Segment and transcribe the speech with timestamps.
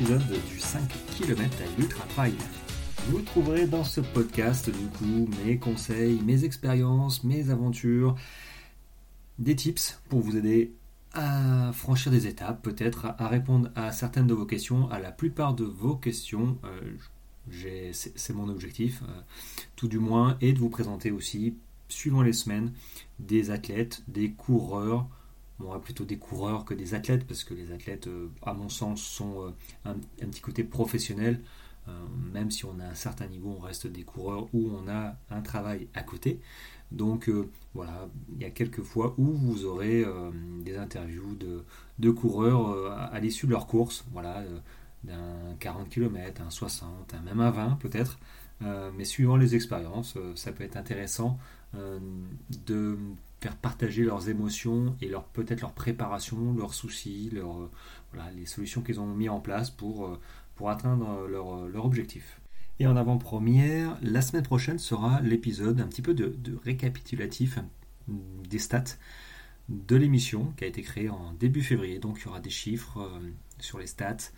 [0.00, 0.80] épisode du 5
[1.14, 2.32] km à l'Ultra Trail.
[3.08, 8.16] Vous trouverez dans ce podcast du coup mes conseils, mes expériences, mes aventures,
[9.38, 10.72] des tips pour vous aider
[11.12, 15.52] à franchir des étapes, peut-être à répondre à certaines de vos questions, à la plupart
[15.54, 16.56] de vos questions.
[16.64, 19.20] Euh, c'est mon objectif, euh,
[19.76, 21.56] tout du moins, et de vous présenter aussi,
[21.88, 22.72] suivant les semaines,
[23.18, 25.08] des athlètes, des coureurs,
[25.60, 29.02] bon, plutôt des coureurs que des athlètes, parce que les athlètes, euh, à mon sens,
[29.02, 29.50] sont euh,
[29.84, 31.40] un, petit côté professionnel.
[31.88, 31.92] Euh,
[32.32, 35.40] même si on a un certain niveau, on reste des coureurs où on a un
[35.40, 36.40] travail à côté.
[36.92, 37.30] Donc
[37.72, 40.04] voilà, il y a quelques fois où vous aurez
[40.64, 41.62] des interviews de,
[42.00, 44.42] de coureurs à, l'issue de leur course, voilà,
[45.04, 48.18] d'un 40 km, un 60, un même un 20 peut-être.
[48.60, 51.38] mais suivant les expériences, ça peut être intéressant
[51.72, 52.98] de
[53.40, 57.70] faire partager leurs émotions et leur, peut-être leur préparation, leurs soucis, leur,
[58.12, 60.20] voilà, les solutions qu'ils ont mis en place pour, euh,
[60.56, 62.40] pour atteindre leur, leur objectif.
[62.78, 67.58] Et en avant-première, la semaine prochaine sera l'épisode un petit peu de, récapitulatif
[68.08, 68.96] des stats
[69.68, 71.98] de l'émission qui a été créée en début février.
[71.98, 73.20] Donc il y aura des chiffres euh,
[73.58, 74.32] sur les stats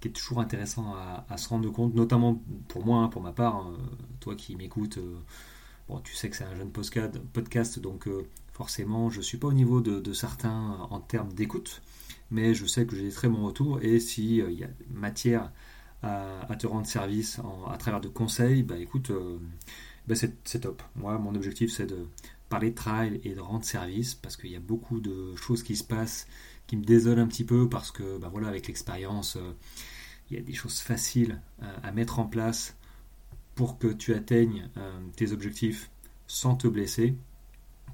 [0.00, 0.94] qui est toujours intéressant
[1.28, 3.76] à, se rendre compte, notamment pour moi, hein, pour ma part, hein,
[4.20, 5.00] toi qui m'écoutes.
[5.88, 9.48] Bon, tu sais que c'est un jeune podcast, donc euh, forcément, je ne suis pas
[9.48, 11.80] au niveau de, certains en termes d'écoute,
[12.30, 15.50] mais je sais que j'ai des très bons retours, et s'il euh, y a matière
[16.02, 17.40] à, te rendre service
[17.72, 19.38] à travers de conseils, bah écoute, euh,
[20.06, 20.82] bah, c'est top.
[20.94, 22.06] Moi, mon objectif, c'est de
[22.50, 25.74] parler de trail et de rendre service, parce qu'il y a beaucoup de choses qui
[25.74, 26.26] se passent
[26.66, 29.38] qui me désolent un petit peu, parce que, bah voilà, avec l'expérience,
[30.30, 31.40] il y a des choses faciles
[31.82, 32.76] à mettre en place
[33.58, 35.90] pour que tu atteignes euh, tes objectifs
[36.28, 37.16] sans te blesser.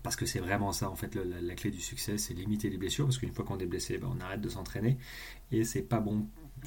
[0.03, 3.07] Parce que c'est vraiment ça, en fait, la, clé du succès, c'est limiter les blessures.
[3.07, 4.99] Parce qu'une fois qu'on est blessé, ben, on arrête de s'entraîner.
[5.53, 6.27] Et c'est pas bon,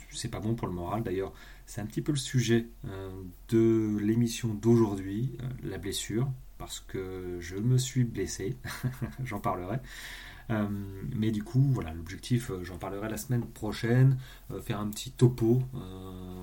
[0.10, 1.04] c'est pas bon pour le moral.
[1.04, 1.32] D'ailleurs,
[1.68, 3.12] c'est un petit peu le sujet euh,
[3.50, 6.28] de l'émission d'aujourd'hui, euh, la blessure.
[6.58, 8.58] Parce que je me suis blessé,
[9.24, 9.78] j'en parlerai.
[10.50, 10.68] Euh,
[11.16, 14.18] mais du coup, voilà, l'objectif, euh, j'en parlerai la semaine prochaine,
[14.52, 15.64] euh, faire un petit topo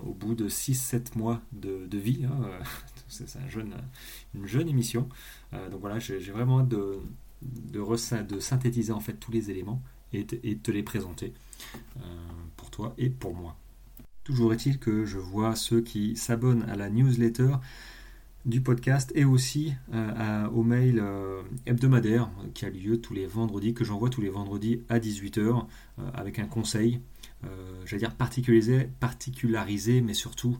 [0.04, 2.24] au bout de 6-7 mois de, vie.
[2.24, 2.48] Hein,
[3.08, 3.26] c'est
[4.34, 5.08] une jeune émission.
[5.70, 9.82] donc voilà, j'ai vraiment hâte de, synthétiser en fait tous les éléments
[10.12, 11.32] et, et de te les présenter
[12.56, 13.56] pour toi et pour moi.
[14.24, 17.56] Toujours est-il que je vois ceux qui s'abonnent à la newsletter
[18.44, 23.74] du podcast et aussi euh, au mail euh, hebdomadaire qui a lieu tous les vendredis,
[23.74, 25.66] que j'envoie tous les vendredis à 18h
[25.98, 27.00] euh, avec un conseil,
[27.84, 30.56] j'allais dire particularisé, particularisé, mais surtout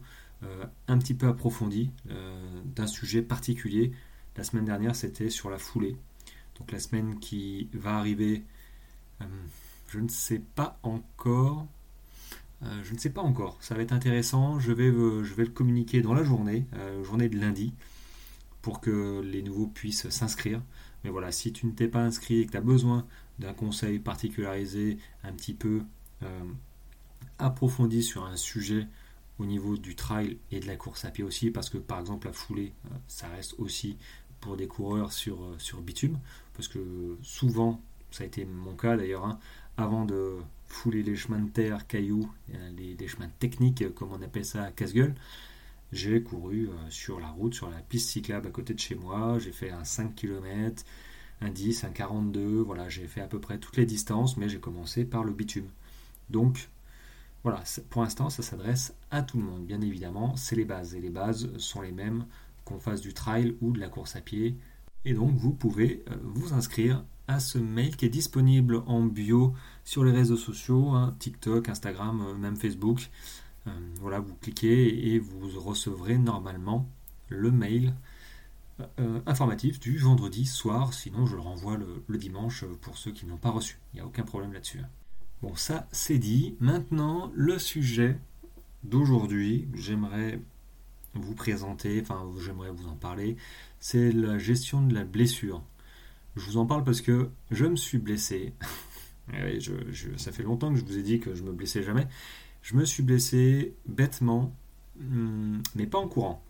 [0.87, 1.89] un petit peu approfondi
[2.75, 3.91] d'un sujet particulier.
[4.37, 5.95] La semaine dernière, c'était sur la foulée.
[6.59, 8.43] Donc la semaine qui va arriver,
[9.87, 11.65] je ne sais pas encore.
[12.63, 13.57] Euh, je ne sais pas encore.
[13.61, 14.59] Ça va être intéressant.
[14.59, 17.73] Je vais, euh, le communiquer dans la journée, euh, journée de lundi,
[18.61, 20.61] pour que les nouveaux puissent s'inscrire.
[21.03, 23.05] Mais voilà, si tu ne t'es pas inscrit et que tu as besoin
[23.39, 25.83] d'un conseil particularisé, un petit peu
[27.37, 28.87] approfondi sur un sujet
[29.37, 32.25] au niveau du trail et de la course à pied aussi, parce que par exemple
[32.25, 32.73] la foulée,
[33.07, 33.97] ça reste aussi
[34.39, 36.17] pour des coureurs sur, sur bitume,
[36.55, 39.37] parce que souvent, ça a été mon cas d'ailleurs, hein,
[39.77, 40.37] avant de
[40.67, 44.71] fouler les chemins de terre, cailloux, euh, les, chemins techniques, euh, comme on appelle ça
[44.71, 45.15] casse-gueule,
[45.91, 49.39] j'ai couru euh, sur la route, sur la piste cyclable à côté de chez moi.
[49.39, 50.83] J'ai fait un 5 km,
[51.41, 52.61] un 10, un 42.
[52.61, 55.69] Voilà, j'ai fait à peu près toutes les distances, mais j'ai commencé par le bitume.
[56.29, 56.69] Donc,
[57.43, 59.65] voilà, pour l'instant, ça s'adresse à tout le monde.
[59.65, 60.95] Bien évidemment, c'est les bases.
[60.95, 62.25] Et les bases sont les mêmes
[62.65, 64.57] qu'on fasse du trail ou de la course à pied.
[65.05, 69.53] Et donc, vous pouvez vous inscrire à ce mail qui est disponible en bio
[69.83, 73.09] sur les réseaux sociaux, hein, TikTok, Instagram, euh, même Facebook.
[73.67, 76.87] Euh, voilà, vous cliquez et vous recevrez normalement
[77.29, 77.95] le mail
[78.99, 80.93] euh, informatif du vendredi soir.
[80.93, 83.79] Sinon, je le renvoie le, dimanche pour ceux qui n'ont pas reçu.
[83.93, 84.81] Il n'y a aucun problème là-dessus.
[85.41, 86.55] Bon, ça c'est dit.
[86.59, 88.19] Maintenant, le sujet
[88.83, 90.39] d'aujourd'hui, j'aimerais
[91.13, 93.37] vous présenter, enfin j'aimerais vous en parler,
[93.79, 95.63] c'est la gestion de la blessure.
[96.35, 98.53] Je vous en parle parce que je me suis blessé.
[100.17, 102.07] ça fait longtemps que je vous ai dit que je me blessais jamais.
[102.61, 104.55] Je me suis blessé bêtement,
[104.99, 106.43] hmm, mais pas en courant.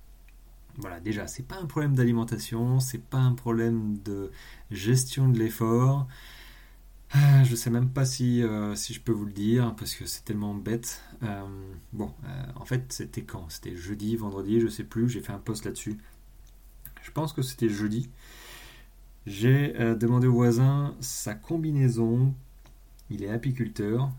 [0.78, 4.32] Voilà, déjà, c'est pas un problème d'alimentation, c'est pas un problème de
[4.72, 6.08] gestion de l'effort.
[7.12, 10.06] Ah, je sais même pas si, euh, si je peux vous le dire parce que
[10.06, 11.02] c'est tellement bête.
[11.24, 11.46] Euh,
[11.94, 13.50] bon, euh, en fait, c'était quand?
[13.50, 15.08] C'était jeudi, vendredi, je sais plus.
[15.08, 15.98] J'ai fait un post là-dessus.
[17.02, 18.10] Je pense que c'était jeudi.
[19.26, 22.34] J'ai euh, demandé au voisin sa combinaison
[23.12, 24.10] il est apiculteur,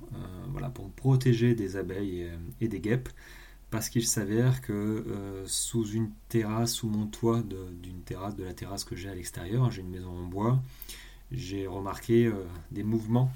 [0.53, 2.31] voilà, pour protéger des abeilles
[2.61, 3.09] et, des guêpes,
[3.69, 5.05] parce qu'il s'avère que
[5.45, 7.43] sous une terrasse, sous mon toit
[7.83, 10.63] d'une terrasse, de la terrasse que j'ai à l'extérieur, j'ai une maison en bois,
[11.33, 12.31] j'ai remarqué
[12.71, 13.33] des mouvements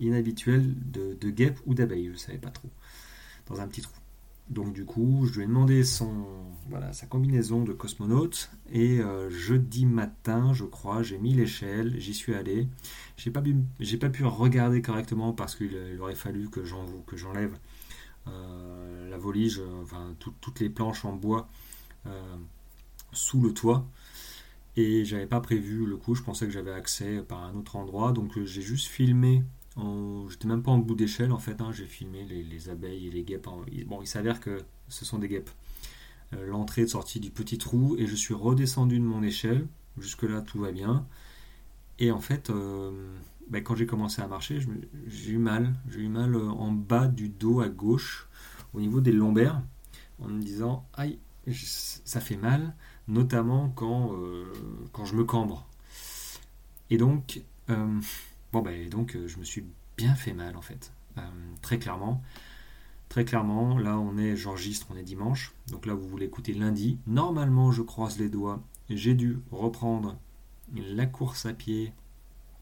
[0.00, 2.68] inhabituels de, de guêpes ou d'abeilles, je ne savais pas trop,
[3.46, 3.99] dans un petit trou.
[4.50, 6.26] Donc du coup, je lui ai demandé son,
[6.68, 12.12] voilà, sa combinaison de cosmonaute et euh, jeudi matin, je crois, j'ai mis l'échelle, j'y
[12.12, 12.68] suis allé.
[13.16, 17.56] J'ai pas, pas pu regarder correctement parce qu'il aurait fallu que j'enlève
[18.26, 21.48] euh, la volige, enfin toutes les planches en bois
[22.06, 22.36] euh,
[23.12, 23.86] sous le toit.
[24.76, 28.12] Et j'avais pas prévu le coup, je pensais que j'avais accès par un autre endroit,
[28.12, 29.44] donc j'ai juste filmé
[29.76, 31.70] J'étais même pas en bout d'échelle en fait, hein.
[31.72, 33.48] j'ai filmé les, abeilles et les guêpes.
[33.86, 35.50] Bon, il s'avère que ce sont des guêpes.
[36.32, 39.66] Euh, l'entrée et sortie du petit trou et je suis redescendu de mon échelle.
[39.98, 41.06] Jusque-là, tout va bien.
[41.98, 42.90] Et en fait, euh,
[43.48, 44.60] ben, quand j'ai commencé à marcher,
[45.06, 45.74] j'ai eu mal.
[45.88, 48.28] J'ai eu mal euh, en bas du dos à gauche,
[48.74, 49.60] au niveau des lombaires,
[50.20, 51.18] en me disant Aïe,
[51.52, 52.74] ça fait mal,
[53.08, 54.14] notamment quand,
[54.92, 55.66] quand je me cambre.
[56.90, 57.42] Et donc,
[58.52, 59.64] Bon, ben donc euh, je me suis
[59.96, 61.22] bien fait mal en fait, euh,
[61.62, 62.22] très clairement.
[63.08, 66.98] Très clairement, là on est, j'enregistre, on est dimanche, donc là vous voulez écouter lundi.
[67.06, 70.16] Normalement, je croise les doigts, j'ai dû reprendre
[70.74, 71.92] la course à pied,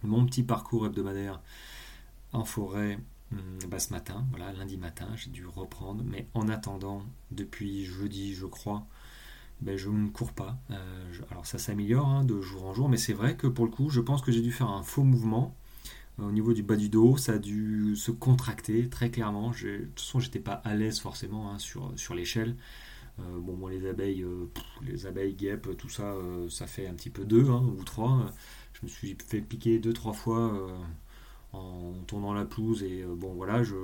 [0.02, 1.40] mon petit parcours hebdomadaire
[2.32, 2.98] en forêt
[3.32, 3.38] hum,
[3.68, 8.46] bah, ce matin, voilà, lundi matin, j'ai dû reprendre, mais en attendant, depuis jeudi, je
[8.46, 8.86] crois,
[9.60, 10.58] ben, je ne cours pas.
[10.70, 13.70] Euh, alors ça s'améliore hein, de jour en jour, mais c'est vrai que pour le
[13.70, 15.54] coup, je pense que j'ai dû faire un faux mouvement
[16.18, 19.50] au niveau du bas du dos, ça a dû se contracter très clairement.
[19.50, 22.56] De toute façon, j'étais pas à l'aise forcément hein, sur, l'échelle.
[23.20, 24.46] Euh, bon, moi, les abeilles, euh,
[24.82, 28.32] les abeilles, guêpes, tout ça, euh, ça fait un petit peu deux hein, ou trois.
[28.72, 30.68] Je me suis fait piquer deux, trois fois
[31.52, 33.76] en tournant la pelouse et bon, voilà, je.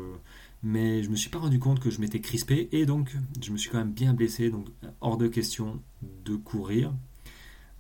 [0.63, 3.59] Mais je me suis pas rendu compte que je m'étais crispé et donc je me
[3.59, 4.51] suis quand même bien blessé.
[4.51, 4.67] Donc,
[5.01, 5.83] hors de question
[6.25, 6.95] de courir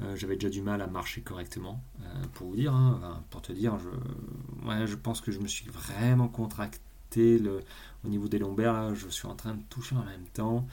[0.01, 3.53] euh, j'avais déjà du mal à marcher correctement, euh, pour vous dire, hein, pour te
[3.53, 7.61] dire, je, je pense que je me suis vraiment contracté le,
[8.05, 10.67] au niveau des lombaires, je suis en train de toucher en même temps.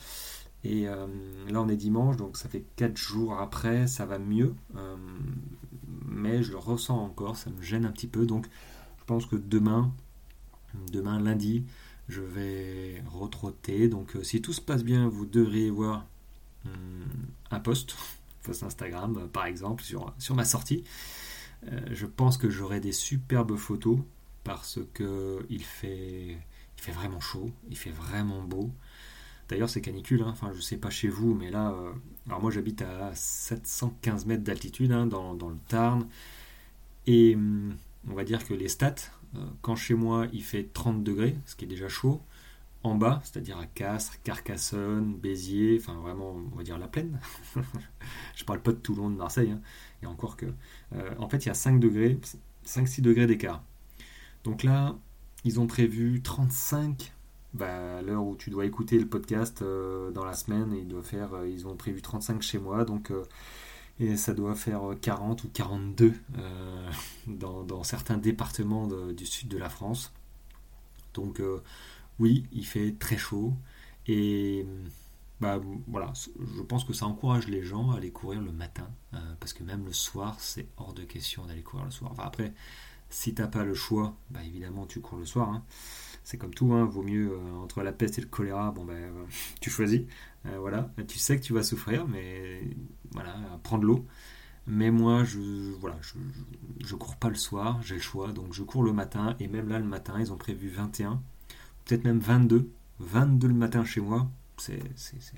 [0.64, 1.08] Et euh,
[1.50, 4.56] là, on est dimanche, donc ça fait 4 jours après, ça va mieux.
[6.06, 8.26] mais je le ressens encore, ça me gêne un petit peu.
[8.26, 8.48] Donc,
[9.00, 9.94] je pense que demain,
[10.92, 11.64] demain lundi,
[12.10, 13.88] je vais retrotter.
[13.88, 16.06] Donc, si tout se passe bien, vous devriez voir
[16.66, 16.72] hum,
[17.52, 17.96] un post
[18.42, 20.84] post Instagram, euh, par exemple, sur, ma sortie.
[21.72, 24.00] Euh, je pense que j'aurai des superbes photos
[24.44, 26.38] parce que il fait,
[26.78, 28.72] il fait vraiment chaud, il fait vraiment beau.
[29.48, 30.30] D'ailleurs, c'est canicule, hein.
[30.30, 31.92] enfin, je sais pas chez vous, mais là, euh,
[32.26, 36.08] alors moi j'habite à 715 mètres d'altitude hein, dans, dans, le Tarn,
[37.06, 37.76] et hum,
[38.10, 38.96] on va dire que les stats,
[39.62, 42.22] quand chez moi il fait 30 degrés, ce qui est déjà chaud,
[42.84, 47.20] en bas, c'est-à-dire à Castres, Carcassonne, Béziers, enfin vraiment, on va dire la plaine.
[48.36, 49.62] je parle pas de Toulon, de Marseille, hein.
[50.02, 50.48] et encore que.
[50.96, 52.20] Euh, en fait, il y a 5 degrés,
[52.66, 53.64] 5-6 degrés d'écart.
[54.44, 54.96] Donc là,
[55.44, 57.14] ils ont prévu 35,
[57.54, 61.68] bah, l'heure où tu dois écouter le podcast euh, dans la semaine, faire, euh, ils
[61.68, 63.12] ont prévu 35 chez moi, donc.
[64.00, 66.14] et ça doit faire 40 ou 42
[67.28, 70.12] dans, dans, certains départements du sud de la France.
[71.14, 71.40] Donc
[72.22, 73.56] oui, il fait très chaud
[74.06, 74.64] et
[75.40, 76.14] bah, voilà,
[76.56, 79.64] je pense que ça encourage les gens à aller courir le matin euh, parce que
[79.64, 82.14] même le soir, c'est hors de question d'aller courir le soir.
[82.20, 82.54] Après,
[83.10, 85.50] si t'as pas le choix, bah, évidemment tu cours le soir.
[85.50, 85.64] Hein.
[86.24, 89.12] C'est comme tout, hein, vaut mieux euh, entre la peste et le choléra, bon ben
[89.60, 90.02] tu choisis.
[90.44, 92.62] Voilà, tu sais que tu vas souffrir, mais
[93.12, 94.06] voilà, prends de l'eau.
[94.68, 95.40] Mais moi, je
[95.80, 96.14] voilà, je,
[96.84, 99.36] je cours pas le soir, j'ai le choix, donc je cours le matin.
[99.40, 101.22] Et même là, le matin, ils ont prévu 21
[101.92, 102.72] peut-être même 22.
[103.00, 104.82] 22 le matin chez moi, c'est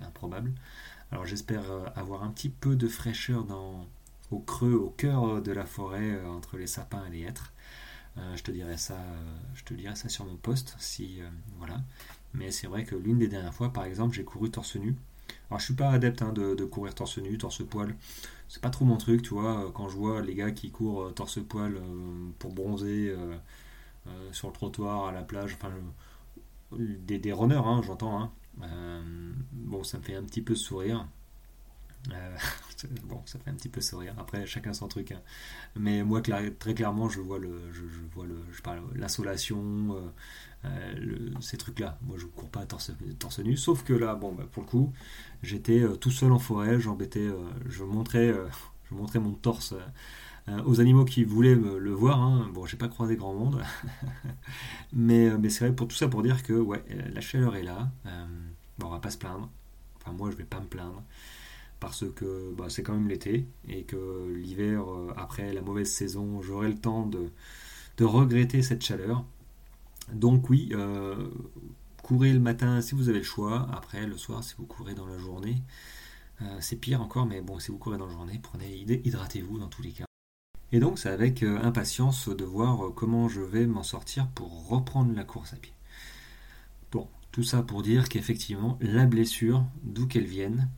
[0.05, 0.53] improbable.
[1.12, 3.88] Alors j'espère euh, avoir un petit peu de fraîcheur dans,
[4.29, 7.53] au creux, au cœur de la forêt, euh, entre les sapins et les hêtres.
[8.19, 9.00] Euh, je te dirai ça,
[9.55, 11.22] je te dirai ça sur mon poste, si
[11.57, 11.81] voilà.
[12.36, 14.95] Mais c'est vrai que l'une des dernières fois, par exemple, j'ai couru torse nu.
[15.50, 17.95] Alors je suis pas adepte hein, de, de, courir torse nu, torse poil.
[18.48, 19.72] C'est pas trop mon truc, tu vois.
[19.74, 21.81] Quand je vois les gars qui courent torse poil
[22.38, 23.12] pour bronzer
[24.31, 25.72] sur le trottoir, à la plage, enfin
[26.77, 28.22] des, runners, hein, j'entends.
[28.22, 28.32] Hein.
[28.62, 31.08] Euh, bon, ça me fait un petit peu sourire.
[32.12, 32.38] Euh,
[33.03, 34.13] bon, ça fait un petit peu sourire.
[34.18, 35.12] Après, chacun son truc.
[35.12, 35.22] Hein.
[35.75, 37.82] Mais moi, très clairement, je vois le, je,
[38.13, 39.96] vois le, je parle l'insolation,
[40.65, 41.98] euh, ces trucs-là.
[42.03, 43.58] Moi, je cours pas torse, torse nu.
[43.58, 44.94] Sauf que là, bon, bah, pour le coup,
[45.42, 46.80] j'étais tout seul en forêt.
[46.80, 47.27] J'embêtais,
[47.68, 48.34] je montrais,
[48.89, 49.74] je montrais mon torse
[50.65, 52.50] aux animaux qui voulaient me, le voir, hein.
[52.53, 53.63] bon, j'ai pas croisé grand monde,
[54.93, 56.83] mais, mais c'est vrai pour tout ça pour dire que ouais,
[57.13, 57.89] la chaleur est là.
[58.77, 59.50] bon, on va pas se plaindre.
[59.97, 61.01] Enfin, moi, je vais pas me plaindre
[61.79, 64.85] parce que bah, c'est quand même l'été et que l'hiver,
[65.17, 67.29] après la mauvaise saison, j'aurai le temps de,
[68.05, 69.25] regretter cette chaleur.
[70.13, 71.29] Donc oui, euh,
[72.01, 73.67] courez le matin si vous avez le choix.
[73.73, 75.62] Après, le soir, si vous courez dans la journée,
[76.41, 79.67] euh, c'est pire encore, mais bon, si vous courez dans la journée, prenez, hydratez-vous dans
[79.67, 80.05] tous les cas.
[80.74, 85.15] Et donc, c'est avec euh, impatience de voir comment je vais m'en sortir pour reprendre
[85.15, 85.72] la course à pied.
[86.92, 90.70] Bon, tout ça pour dire qu'effectivement, la blessure, d'où qu'elle vienne,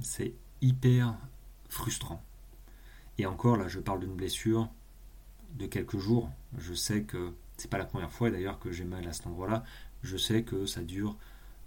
[0.00, 1.16] c'est hyper
[1.68, 2.22] frustrant.
[3.18, 4.68] Et encore, là, je parle d'une blessure
[5.54, 6.30] de quelques jours.
[6.58, 9.64] Je sais que c'est pas la première fois d'ailleurs que j'ai mal à cet endroit-là.
[10.02, 11.16] Je sais que ça dure,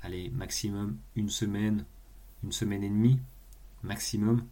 [0.02, 1.86] allez, maximum une semaine,
[2.44, 3.20] une semaine et demie,
[3.84, 4.46] maximum.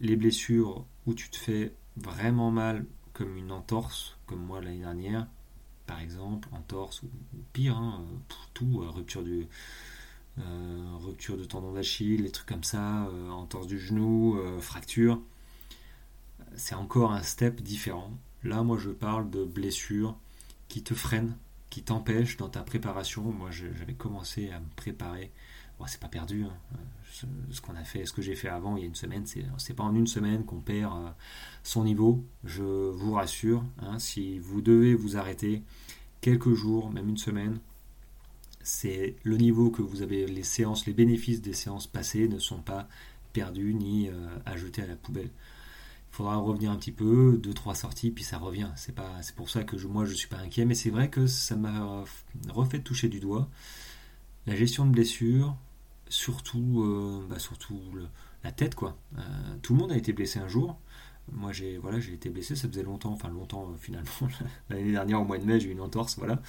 [0.00, 5.26] Les blessures où tu te fais vraiment mal, comme une entorse, comme moi l'année dernière,
[5.86, 7.08] par exemple, entorse ou,
[7.52, 8.04] pire, hein,
[8.54, 9.46] tout, euh, rupture du,
[10.38, 15.20] euh, de tendon d'Achille, les trucs comme ça, euh, entorse du genou, fracture,
[16.56, 18.12] c'est encore un step différent.
[18.42, 20.16] Là, moi, je parle de blessures
[20.68, 21.36] qui te freinent,
[21.70, 23.22] qui t'empêchent dans ta préparation.
[23.22, 25.32] Moi, j'avais commencé à me préparer.
[25.78, 26.44] Bon, c'est pas perdu.
[26.44, 26.78] Hein.
[27.50, 29.74] Ce, qu'on a fait, ce que j'ai fait avant, il y a une semaine, c'est
[29.74, 31.10] pas en une semaine qu'on perd euh,
[31.62, 32.24] son niveau.
[32.44, 35.62] Je vous rassure, hein, si vous devez vous arrêter
[36.20, 37.58] quelques jours, même une semaine,
[38.62, 42.60] c'est le niveau que vous avez, les séances, les bénéfices des séances passées ne sont
[42.60, 42.88] pas
[43.32, 44.12] perdus ni euh,
[44.44, 45.30] ajoutés à la poubelle
[46.16, 48.70] faudra revenir un petit peu, deux trois sorties, puis ça revient.
[48.76, 51.26] C'est pas, c'est pour ça que moi je suis pas inquiet, mais c'est vrai que
[51.26, 52.04] ça m'a
[52.48, 53.50] refait toucher du doigt
[54.46, 55.56] la gestion de blessures,
[56.08, 57.80] surtout, euh, bah, surtout
[58.44, 58.96] la tête quoi.
[59.18, 59.22] Euh,
[59.62, 60.78] tout le monde a été blessé un jour.
[61.32, 64.10] Moi j'ai voilà j'ai été blessé, ça faisait longtemps, enfin longtemps euh, finalement.
[64.70, 66.40] L'année dernière au mois de mai j'ai eu une entorse, voilà.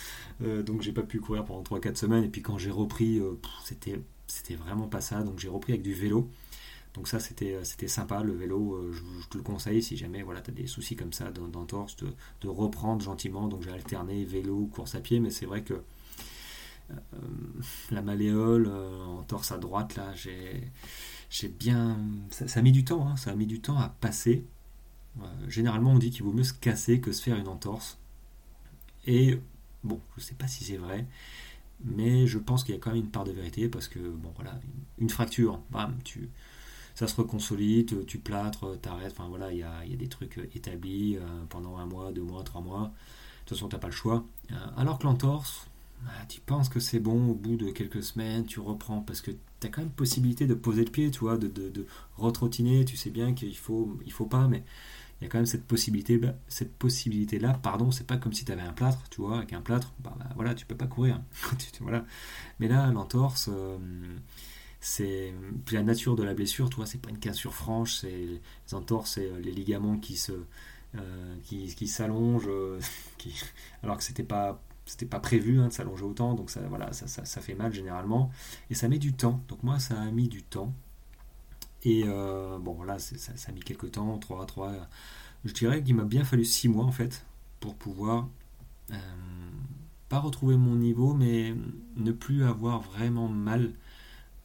[0.63, 3.21] donc j'ai pas pu courir pendant 3-4 semaines et puis quand j'ai repris,
[3.63, 5.23] c'était c'était vraiment pas ça.
[5.23, 6.29] Donc j'ai repris avec du vélo.
[6.93, 10.49] Donc ça, c'était, c'était sympa, le vélo, je, te le conseille si jamais voilà, tu
[10.49, 12.07] as des soucis comme ça d'entorse, de,
[12.41, 13.47] de, reprendre gentiment.
[13.47, 15.75] Donc j'ai alterné vélo, course à pied, mais c'est vrai que
[17.91, 21.99] la malléole, en torse à droite, là, j'ai, bien...
[22.31, 24.45] Ça, a mis du temps, hein, ça a mis du temps à passer.
[25.47, 27.97] généralement, on dit qu'il vaut mieux se casser que se faire une entorse.
[29.05, 29.39] Et
[29.83, 31.05] bon, je ne sais pas si c'est vrai,
[31.83, 34.31] mais je pense qu'il y a quand même une part de vérité parce que, bon,
[34.35, 34.59] voilà,
[34.97, 36.29] une fracture, bam, tu
[36.97, 41.21] ça se reconsolide, tu plâtres, t'arrêtes, enfin voilà, il y a, des trucs établis euh,
[41.47, 42.85] pendant un mois, deux mois, trois mois.
[42.85, 44.25] De toute façon, t'as pas le choix.
[44.51, 45.67] Euh, alors que l'entorse,
[46.03, 49.31] bah, tu penses que c'est bon au bout de quelques semaines, tu reprends parce que
[49.31, 51.85] tu as quand même possibilité de poser le pied, tu vois, de, de,
[52.15, 52.85] retrottiner.
[52.85, 54.63] Tu sais bien qu'il faut, il faut pas, mais
[55.19, 57.59] il y a quand même cette possibilité, bah, cette possibilité là.
[57.63, 60.15] Pardon, c'est pas comme si tu avais un plâtre, tu vois, avec un plâtre, bah,
[60.19, 61.21] bah, voilà, tu peux pas courir.
[61.81, 62.05] voilà.
[62.59, 63.49] Mais là, l'entorse.
[63.51, 63.77] Euh,
[64.79, 65.33] c'est
[65.71, 69.25] la nature de la blessure, toi, c'est pas une cassure franche, c'est les entorses, c'est
[69.25, 70.33] euh, les ligaments qui se
[70.95, 72.79] euh, qui, qui s'allongent, euh,
[73.83, 77.07] alors que c'était pas c'était pas prévu hein, de s'allonger autant, donc ça voilà ça,
[77.07, 78.31] ça, fait mal généralement
[78.69, 79.41] et ça met du temps.
[79.47, 80.73] Donc moi ça a mis du temps
[81.83, 84.73] et bon là ça, ça, a mis quelques temps, 3 3
[85.45, 87.25] je dirais qu'il m'a bien fallu 6 mois en fait
[87.59, 88.27] pour pouvoir
[90.09, 91.53] pas retrouver mon niveau mais
[91.95, 93.73] ne plus avoir vraiment mal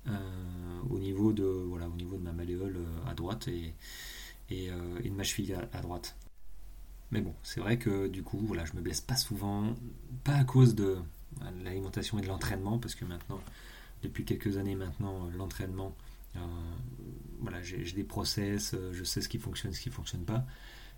[0.09, 3.73] euh, au, niveau de, voilà, au niveau de ma malléole euh, à droite et,
[4.51, 6.17] euh, et, de ma cheville à, droite.
[7.13, 9.77] Mais bon, c'est vrai que du coup, voilà, je me blesse pas souvent,
[10.25, 10.97] pas à cause de
[11.63, 13.39] l'alimentation et de l'entraînement, parce que maintenant,
[14.03, 15.95] depuis quelques années maintenant, l'entraînement,
[17.41, 20.45] voilà, j'ai des process, je sais ce qui fonctionne, ce qui fonctionne pas.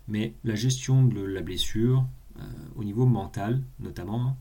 [0.07, 2.05] Mais la gestion de la blessure,
[2.75, 4.37] au niveau mental notamment,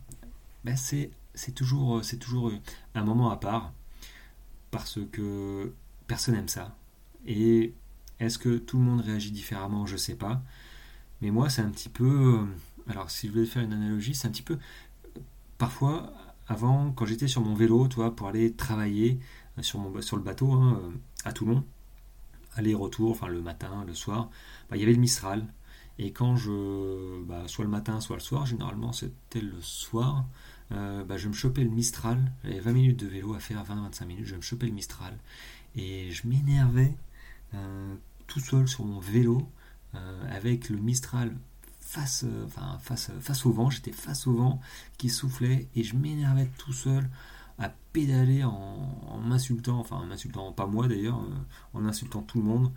[0.65, 1.11] ben c'est
[1.55, 2.53] toujours, toujours
[2.95, 3.73] un moment à part
[4.71, 5.73] parce que
[6.07, 6.77] personne n'aime ça.
[7.27, 7.73] Et
[8.21, 9.87] est-ce que tout le monde réagit différemment?
[9.87, 10.41] Je sais pas.
[11.25, 12.05] Mais moi, c'est un petit peu.
[12.37, 12.45] Euh,
[12.87, 14.59] alors, si je voulais faire une analogie, c'est un petit peu.
[15.57, 16.13] Parfois,
[16.49, 19.19] avant, quand j'étais sur mon vélo, toi, pour aller travailler
[19.59, 20.91] euh, sur, mon, sur le bateau hein, euh,
[21.25, 21.65] à Toulon,
[22.57, 24.29] aller-retour, enfin le matin, le soir,
[24.69, 25.47] bah, il y avait le Mistral.
[25.99, 27.23] Et quand je.
[27.23, 30.27] Bah, soit le matin, soit le soir, généralement c'était le soir,
[30.71, 32.33] bah, je me chopais le Mistral.
[32.43, 34.27] J'avais 20 minutes de vélo à faire, 20-25 minutes.
[34.27, 35.17] Je me chopais le Mistral.
[35.75, 36.95] Et je m'énervais
[38.27, 39.49] tout seul sur mon vélo
[40.31, 41.37] avec le Mistral
[41.81, 43.71] face, enfin, face, face au vent.
[43.71, 44.61] J'étais face au vent
[44.99, 47.09] qui soufflait et je m'énervais tout seul
[47.59, 51.21] à pédaler en, m'insultant, enfin en m'insultant pas moi d'ailleurs,
[51.73, 52.73] en insultant tout le monde.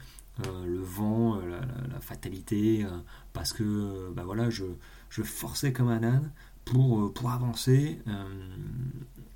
[0.46, 2.86] le vent, la, fatalité,
[3.34, 6.32] parce que bah je, forçais comme un âne
[6.64, 8.00] pour, pour avancer,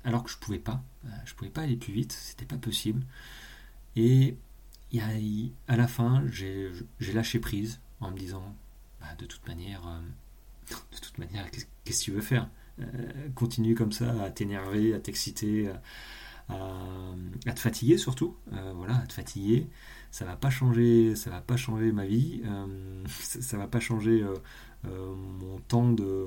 [0.04, 0.82] alors que je pouvais pas.
[1.24, 3.02] je pouvais pas aller plus vite, c'était pas possible.
[3.96, 4.36] Et
[4.92, 6.70] y a, à la fin, j'ai
[7.12, 8.54] lâché prise en me disant,
[9.00, 9.82] bah, de toute manière,
[10.68, 12.48] de toute manière, qu'est-ce que tu veux faire?
[13.34, 15.70] Continue comme ça à t'énerver, à t'exciter
[16.48, 19.66] à, te fatiguer surtout, euh, voilà, à te fatiguer.
[20.10, 22.66] Ça va pas changer, ça va pas changer ma vie, euh,
[23.08, 26.26] ça, va pas changer euh, mon temps de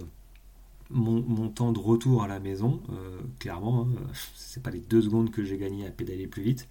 [0.91, 2.79] mon, temps de retour à la maison,
[3.39, 6.67] clairement, hein, c'est pas les deux secondes que j'ai gagné à pédaler plus vite.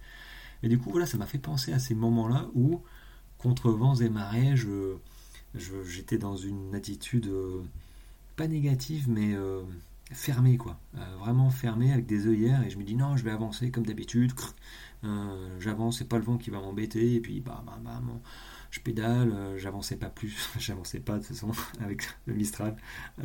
[0.65, 2.81] Et du coup, voilà, ça m'a fait penser à ces moments-là où,
[3.37, 4.97] contre vents et marées, je,
[5.53, 7.31] j'étais dans une attitude
[8.35, 9.33] pas négative, mais
[10.11, 13.31] fermé quoi, euh, vraiment fermé avec des œillères et je me dis non je vais
[13.31, 14.33] avancer comme d'habitude,
[15.03, 18.01] euh, j'avance c'est pas le vent qui va m'embêter et puis bah, bah, bah
[18.69, 22.75] je pédale, euh, j'avançais pas plus, j'avançais pas de toute façon avec le Mistral,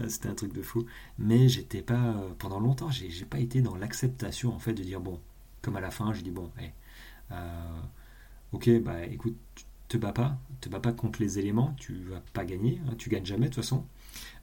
[0.08, 0.86] c'était un truc de fou,
[1.18, 5.20] mais j'étais pas pendant longtemps j'ai, pas été dans l'acceptation en fait de dire bon
[5.60, 6.50] comme à la fin j'ai dit bon
[8.52, 9.36] ok bah écoute
[9.90, 13.10] te bats pas, te bats pas contre les éléments, tu vas pas gagner, hein, tu
[13.10, 13.84] gagnes jamais de toute façon.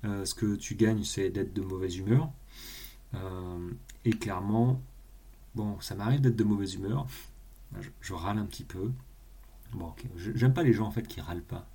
[0.06, 2.30] Euh, ce que tu gagnes, c'est d'être de mauvaise humeur.
[3.16, 3.72] Euh,
[4.04, 4.82] et clairement,
[5.56, 7.08] bon, ça m'arrive d'être de mauvaise humeur.
[8.02, 8.92] Je, râle un petit peu.
[9.74, 11.68] Bon, j'aime pas les gens en fait qui râlent pas.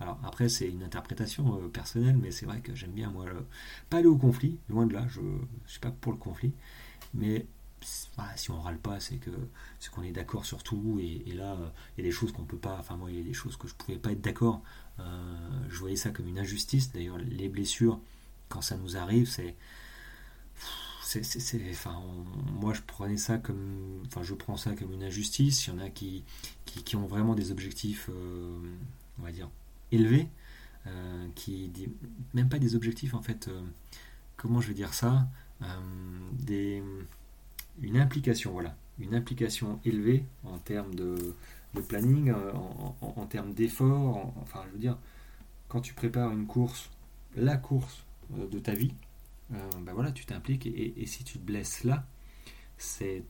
[0.00, 3.26] Alors après, c'est une interprétation euh, personnelle, mais c'est vrai que j'aime bien moi
[3.90, 5.06] pas aller au conflit, loin de là.
[5.08, 6.52] Je, ne suis pas pour le conflit,
[7.14, 7.46] mais
[8.36, 9.30] si on râle pas, c'est que
[9.78, 10.98] c'est qu'on est d'accord sur tout.
[11.00, 11.56] Et, là,
[11.96, 12.76] il y a des choses qu'on peut pas.
[12.78, 14.62] Enfin moi, il y a des choses que je pouvais pas être d'accord.
[15.00, 16.92] Euh, je voyais ça comme une injustice.
[16.92, 18.00] D'ailleurs, les blessures,
[18.48, 19.54] quand ça nous arrive, c'est.
[21.70, 22.02] Enfin,
[22.52, 25.66] moi je prenais ça comme, enfin je prends ça comme une injustice.
[25.66, 26.22] Il y en a qui,
[26.66, 28.60] qui, ont vraiment des objectifs, euh,
[29.18, 29.48] on va dire,
[29.90, 30.28] élevés,
[30.86, 31.72] euh, qui
[32.34, 33.48] même pas des objectifs en fait.
[34.36, 35.26] comment je vais dire ça
[36.32, 36.82] Des,
[37.82, 41.34] une implication, voilà, une implication élevée en termes de,
[41.88, 42.52] planning, euh,
[43.00, 44.32] en, termes d'effort.
[44.42, 44.98] Enfin, je veux dire,
[45.68, 46.90] quand tu prépares une course,
[47.36, 48.04] la course
[48.36, 48.92] euh, de ta vie,
[49.50, 52.04] ben voilà, tu t'impliques et, si tu te blesses là,
[52.76, 53.22] c'est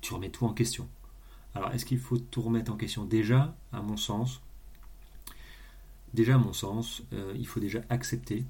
[0.00, 0.88] tu remets tout en question.
[1.54, 3.04] Alors, est-ce qu'il faut tout remettre en question?
[3.04, 4.42] Déjà, à mon sens,
[6.12, 7.04] déjà à mon sens,
[7.36, 8.44] il faut déjà accepter,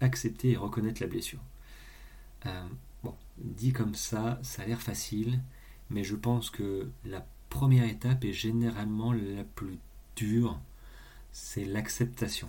[0.00, 1.40] accepter et reconnaître la blessure.
[3.38, 5.40] Dit comme ça, ça a l'air facile,
[5.90, 9.78] mais je pense que la première étape est généralement la plus
[10.16, 10.60] dure,
[11.32, 12.48] c'est l'acceptation.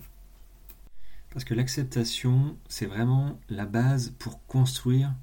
[1.31, 5.13] Parce que l'acceptation, c'est vraiment la base pour construire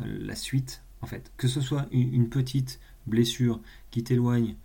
[0.00, 1.30] euh, la suite, en fait.
[1.36, 4.56] Que ce soit une petite blessure qui t'éloigne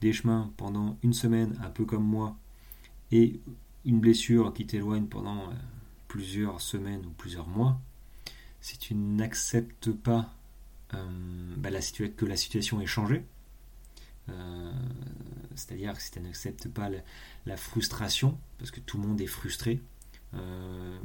[0.00, 2.36] des chemins pendant une semaine, un peu comme moi,
[3.12, 3.40] et
[3.84, 5.54] une blessure qui t'éloigne pendant euh,
[6.08, 7.80] plusieurs semaines ou plusieurs mois,
[8.62, 10.32] si tu n'acceptes pas
[10.94, 13.26] euh, bah, que la situation est changée,
[14.28, 14.72] euh,
[15.56, 16.88] c'est-à-dire que si tu n'acceptes pas
[17.44, 19.82] la, frustration, parce que tout le monde est frustré,
[20.34, 20.98] euh,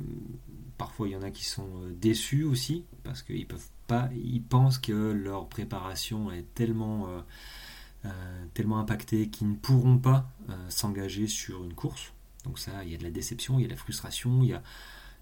[0.78, 1.68] parfois il y en a qui sont
[2.00, 7.08] déçus aussi, parce qu'ils peuvent pas, ils pensent que leur préparation est tellement,
[8.54, 10.30] tellement impactée qu'ils ne pourront pas
[10.70, 12.14] s'engager sur une course.
[12.44, 14.50] Donc ça, il y a de la déception, il y a de la frustration, il
[14.50, 14.62] y a,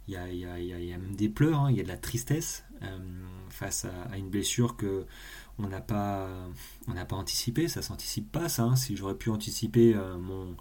[0.07, 2.63] il y a, même des pleurs, hein, il y a de la tristesse
[3.49, 5.05] face à, une blessure que
[5.57, 6.27] on n'a pas,
[6.87, 8.63] on n'a pas anticipé, ça s'anticipe pas ça.
[8.63, 8.75] Hein.
[8.75, 10.55] Si j'aurais pu anticiper euh, mon,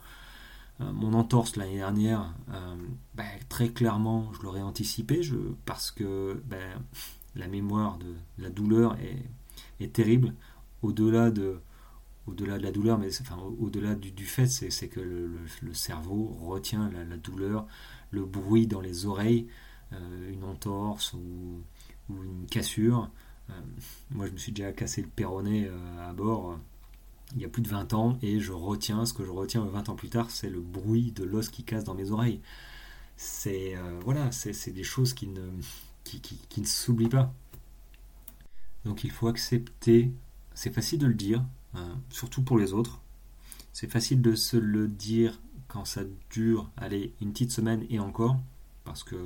[0.81, 2.75] euh, mon entorse l'année dernière, euh,
[3.15, 5.21] ben, très clairement, je l'aurais anticipé,
[5.65, 6.83] parce que ben,
[7.37, 10.35] la mémoire de la douleur est, terrible.
[10.83, 11.61] Au-delà de,
[12.27, 17.17] au-delà de la douleur, mais enfin, au-delà du fait, c'est, que le, cerveau retient la,
[17.19, 17.67] douleur,
[18.15, 19.47] le bruit dans les oreilles,
[19.93, 21.63] une entorse ou,
[22.11, 23.11] une cassure.
[23.51, 23.53] Euh,
[24.11, 26.57] moi, je me suis déjà cassé le péroné euh, à bord euh,
[27.35, 29.89] il y a plus de 20 ans et je retiens, ce que je retiens 20
[29.89, 32.41] ans plus tard, c'est le bruit de l'os qui casse dans mes oreilles.
[33.17, 33.75] C'est
[34.05, 35.41] voilà, c'est des choses qui ne,
[36.05, 37.33] qui, ne s'oublient pas.
[38.85, 40.13] Donc il faut accepter,
[40.55, 43.01] c'est facile de le dire, hein, surtout pour les autres.
[43.73, 45.41] C'est facile de se le dire
[45.75, 48.37] quand ça dure, allez, une petite semaine et encore,
[48.85, 49.17] parce que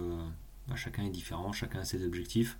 [0.66, 2.58] bah, chacun est différent, chacun a ses objectifs.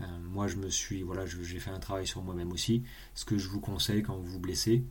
[0.00, 2.84] Euh, moi, je me suis, voilà, j'ai fait un travail sur moi-même aussi.
[3.14, 4.82] Ce que je vous conseille quand vous vous blessez,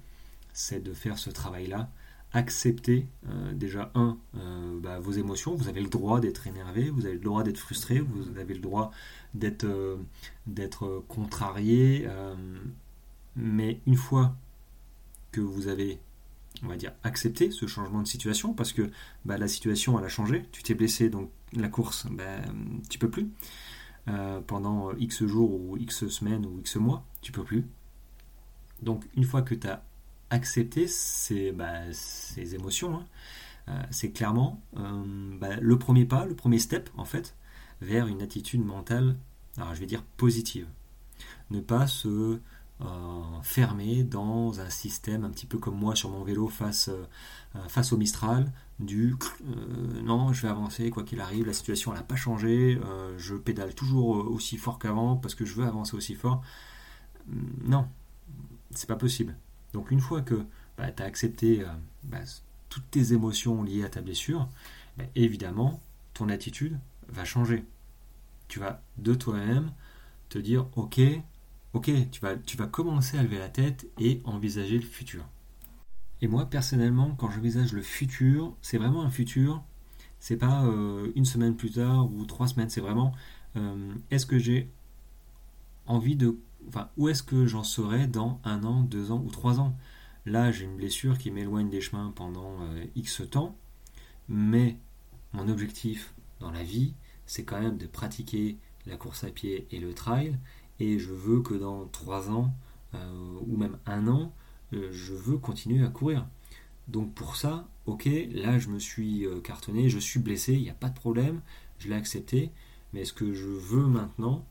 [0.53, 1.89] c'est de faire ce travail-là.
[2.33, 5.55] Accepter euh, déjà un euh, bah, vos émotions.
[5.55, 8.61] Vous avez le droit d'être énervé, vous avez le droit d'être frustré, vous avez le
[8.61, 8.91] droit
[9.33, 9.65] d'être
[10.45, 12.07] d'être contrarié.
[13.35, 14.35] mais une fois
[15.31, 15.99] que vous avez
[16.63, 18.89] on va dire, accepter ce changement de situation parce que
[19.25, 20.45] bah, la situation, elle a changé.
[20.51, 22.39] Tu t'es blessé, donc la course, bah,
[22.89, 23.29] tu peux plus.
[24.07, 27.65] Euh, pendant X jours ou X semaines ou X mois, tu peux plus.
[28.81, 29.83] Donc, une fois que tu as
[30.29, 33.05] accepté ces, bah, ces émotions, hein,
[33.69, 37.35] euh, c'est clairement euh, bah, le premier pas, le premier step, en fait,
[37.81, 39.17] vers une attitude mentale,
[39.57, 40.67] alors je vais dire positive.
[41.51, 42.39] Ne pas se
[43.43, 47.91] fermé dans un système un petit peu comme moi sur mon vélo face, euh, face
[47.91, 52.15] au Mistral, du euh, non, je vais avancer quoi qu'il arrive, la situation n'a pas
[52.15, 52.79] changé,
[53.17, 56.41] je pédale toujours aussi fort qu'avant parce que je veux avancer aussi fort.
[57.63, 57.87] Non,
[58.71, 59.35] c'est pas possible.
[59.73, 60.45] Donc une fois que
[60.77, 61.63] bah, tu as accepté
[62.03, 62.19] bah,
[62.69, 64.47] toutes tes émotions liées à ta blessure,
[64.97, 65.81] bah, évidemment,
[66.13, 67.65] ton attitude va changer.
[68.47, 69.71] Tu vas de toi-même
[70.29, 70.99] te dire, ok,
[71.73, 75.25] ok, tu vas, tu vas commencer à lever la tête et envisager le futur.
[76.21, 79.63] Et moi, personnellement, quand j'envisage le futur, c'est vraiment un futur.
[80.19, 82.69] C'est pas euh, une semaine plus tard ou trois semaines.
[82.69, 83.13] C'est vraiment
[83.55, 84.69] euh, est-ce que j'ai
[85.87, 86.37] envie de.
[86.67, 89.75] Enfin, où est-ce que j'en serai dans un an, deux ans ou trois ans?
[90.27, 93.57] Là, j'ai une blessure qui m'éloigne des chemins pendant euh, X temps.
[94.29, 94.77] Mais
[95.33, 96.93] mon objectif dans la vie,
[97.25, 100.37] c'est quand même de pratiquer la course à pied et le trail
[100.81, 102.51] et je veux que dans trois ans
[102.95, 104.33] euh, ou même un an,
[104.73, 106.27] euh, je veux continuer à courir.
[106.87, 110.71] Donc pour ça, ok, là je me suis euh, cartonné, je suis blessé, il n'y
[110.71, 111.41] a pas de problème,
[111.77, 112.51] je l'ai accepté,
[112.93, 114.43] mais ce que je veux maintenant,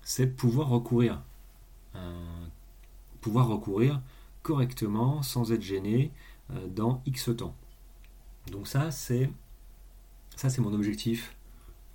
[0.00, 1.22] c'est pouvoir recourir.
[3.20, 4.00] pouvoir recourir
[4.42, 6.12] correctement, sans être gêné,
[6.68, 7.56] dans X temps.
[8.50, 9.30] Donc ça, c'est
[10.36, 11.36] ça c'est mon objectif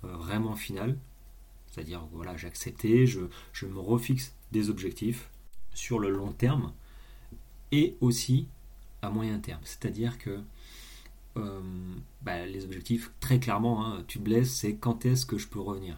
[0.02, 0.96] vraiment final.
[1.80, 3.20] C'est-à-dire, voilà, j'ai accepté, je,
[3.64, 5.30] me refixe des objectifs
[5.72, 6.74] sur le long terme
[7.72, 8.48] et aussi
[9.00, 9.62] à moyen terme.
[9.64, 10.40] C'est-à-dire que
[11.38, 11.60] euh,
[12.20, 15.58] bah, les objectifs, très clairement, hein, tu te blesses, c'est quand est-ce que je peux
[15.58, 15.96] revenir?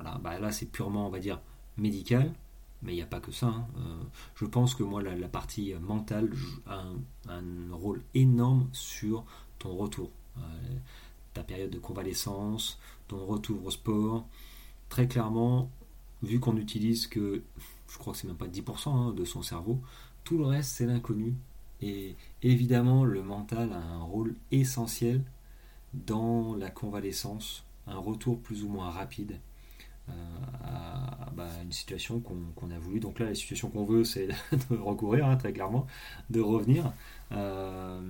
[0.00, 1.40] Voilà, bah, là c'est purement, on va dire,
[1.76, 2.34] médical,
[2.82, 3.46] mais il n'y a pas que ça.
[3.46, 3.68] Hein.
[3.76, 4.02] Euh,
[4.34, 6.32] je pense que moi, la, partie mentale
[6.66, 6.82] a
[7.28, 9.24] un, rôle énorme sur
[9.60, 10.10] ton retour.
[10.38, 10.40] Euh,
[11.32, 14.26] ta période de convalescence, ton retour au sport,
[14.88, 15.70] très clairement,
[16.22, 17.42] vu qu'on utilise que,
[17.88, 19.80] je crois que c'est même pas 10% hein, de son cerveau,
[20.24, 21.34] tout le reste c'est l'inconnu.
[21.82, 25.22] Et évidemment, le mental a un rôle essentiel
[25.92, 29.38] dans la convalescence, un retour plus ou moins rapide
[30.08, 30.12] euh,
[30.64, 33.00] à, bah, une situation qu'on a voulu.
[33.00, 34.28] Donc là, la situation qu'on veut, c'est
[34.70, 35.86] de recourir, hein, très clairement,
[36.30, 36.92] de revenir.
[37.32, 38.00] Euh,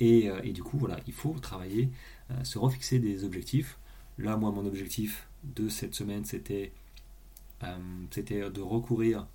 [0.00, 1.90] et, et, du coup, voilà, il faut travailler,
[2.30, 3.78] euh, se refixer des objectifs.
[4.18, 6.72] Là, moi, mon objectif, de cette semaine, c'était
[7.62, 9.26] euh, de recourir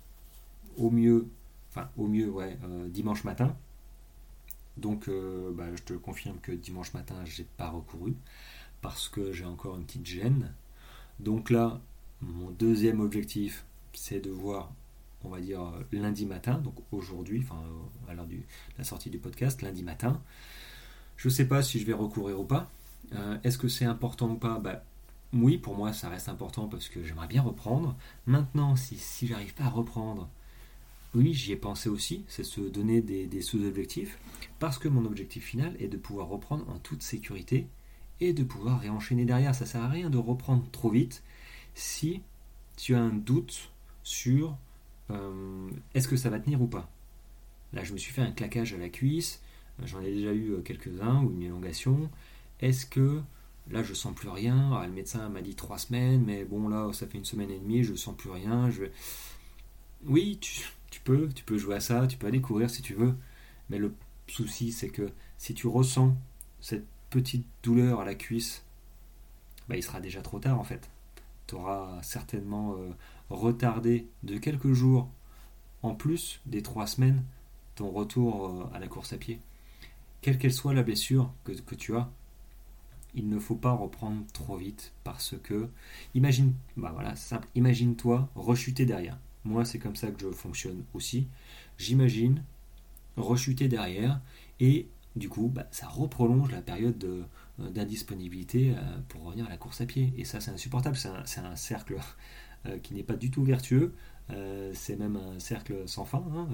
[0.76, 1.28] au mieux,
[1.70, 3.56] enfin au mieux, ouais, euh, dimanche matin.
[4.76, 8.14] Donc, euh, bah, je te confirme que dimanche matin, j'ai pas recouru
[8.82, 10.52] parce que j'ai encore une petite gêne.
[11.18, 11.80] Donc là,
[12.22, 14.72] mon deuxième objectif, c'est de voir,
[15.24, 15.60] on va dire
[15.92, 17.62] lundi matin, donc aujourd'hui, enfin
[18.08, 18.36] à l'heure de
[18.78, 20.20] la sortie du podcast, lundi matin.
[21.16, 22.70] Je ne sais pas si je vais recourir ou pas.
[23.42, 24.58] Est-ce que c'est important ou pas?
[24.58, 24.82] Bah,
[25.32, 27.96] oui, pour moi, ça reste important parce que j'aimerais bien reprendre.
[28.26, 30.28] Maintenant, si, si j'arrive pas à reprendre,
[31.14, 34.18] oui, j'y ai pensé aussi, c'est se donner des, sous-objectifs,
[34.58, 37.66] parce que mon objectif final est de pouvoir reprendre en toute sécurité
[38.20, 39.54] et de pouvoir réenchaîner derrière.
[39.54, 41.22] Ça sert à rien de reprendre trop vite
[41.74, 42.22] si
[42.76, 44.56] tu as un doute sur
[45.10, 46.90] euh, est-ce que ça va tenir ou pas.
[47.72, 49.42] Là, je me suis fait un claquage à la cuisse,
[49.84, 52.10] j'en ai déjà eu euh, quelques-uns, ou une élongation.
[52.60, 53.20] Est-ce que
[53.70, 54.72] Là, je sens plus rien.
[54.74, 57.58] Ah, le médecin m'a dit trois semaines, mais bon, là, ça fait une semaine et
[57.58, 58.70] demie, je sens plus rien.
[58.70, 58.84] Je...
[60.06, 63.14] Oui, tu, peux, tu peux jouer à ça, tu peux aller courir si tu veux.
[63.68, 63.94] Mais le
[64.26, 66.16] souci, c'est que si tu ressens
[66.60, 68.64] cette petite douleur à la cuisse,
[69.68, 70.90] bah, il sera déjà trop tard en fait.
[71.46, 72.90] Tu auras certainement euh,
[73.28, 75.08] retardé de quelques jours
[75.82, 77.24] en plus des trois semaines
[77.76, 79.40] ton retour euh, à la course à pied.
[80.20, 82.10] Quelle qu'elle soit la blessure que tu as,
[83.14, 85.68] il ne faut pas reprendre trop vite parce que
[86.14, 89.18] imagine bah voilà simple imagine-toi rechuter derrière.
[89.44, 91.26] Moi c'est comme ça que je fonctionne aussi.
[91.78, 92.42] J'imagine
[93.16, 94.20] rechuter derrière
[94.60, 99.56] et du coup bah, ça reprolonge la période euh, d'indisponibilité euh, pour revenir à la
[99.56, 100.12] course à pied.
[100.16, 100.96] Et ça c'est insupportable.
[100.96, 101.96] C'est un, cercle
[102.66, 103.94] euh, qui n'est pas du tout vertueux.
[104.74, 106.46] C'est même un cercle sans fin hein.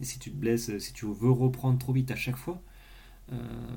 [0.00, 2.62] si tu te blesses si tu veux reprendre trop vite à chaque fois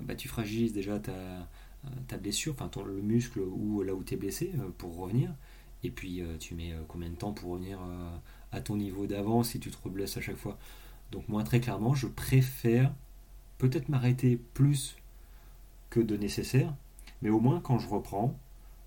[0.04, 4.04] bah, tu fragilises déjà ta, euh, ta blessure, enfin ton, le muscle ou là où
[4.04, 5.34] tu es blessé euh, pour revenir.
[5.84, 7.78] Et puis tu mets combien de temps pour revenir
[8.52, 10.58] à ton niveau d'avant si tu te reblesses à chaque fois.
[11.12, 12.92] Donc moi très clairement je préfère
[13.60, 14.96] peut-être m'arrêter plus
[15.92, 16.74] que de nécessaire,
[17.22, 18.36] mais au moins quand je reprends,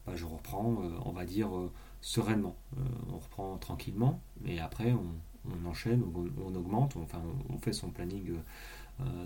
[0.06, 2.56] bah, je reprends, euh, on va dire, euh, sereinement.
[2.76, 7.90] Euh, on reprend tranquillement, et après on, enchaîne, on, augmente, on, enfin on, fait son
[7.90, 8.34] planning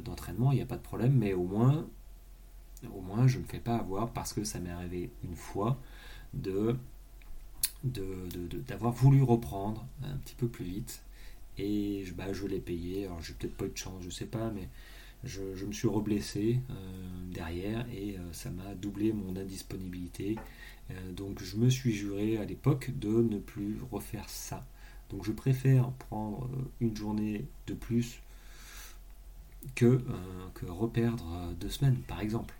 [0.05, 1.87] d'entraînement, il n'y a pas de problème, mais au moins,
[2.95, 5.79] au moins je ne fais pas avoir parce que ça m'est arrivé une fois
[6.35, 6.77] de
[7.85, 11.03] d'avoir voulu reprendre un petit peu plus vite
[11.59, 13.07] et je, bah, je l'ai payé.
[13.07, 14.69] Alors j'ai peut-être pas eu de chance, je sais pas, mais
[15.25, 16.75] je, me suis reblessé euh,
[17.33, 20.37] derrière et euh, ça m'a doublé mon indisponibilité.
[20.91, 24.67] Euh, donc je me suis juré à l'époque de ne plus refaire ça.
[25.11, 26.49] Donc je préfère prendre
[26.81, 28.21] une journée de plus
[29.75, 30.03] que,
[30.55, 32.55] que reperdre deux semaines par exemple.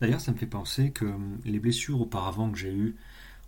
[0.00, 1.06] D'ailleurs ça me fait penser que
[1.44, 2.96] les blessures auparavant que j'ai eues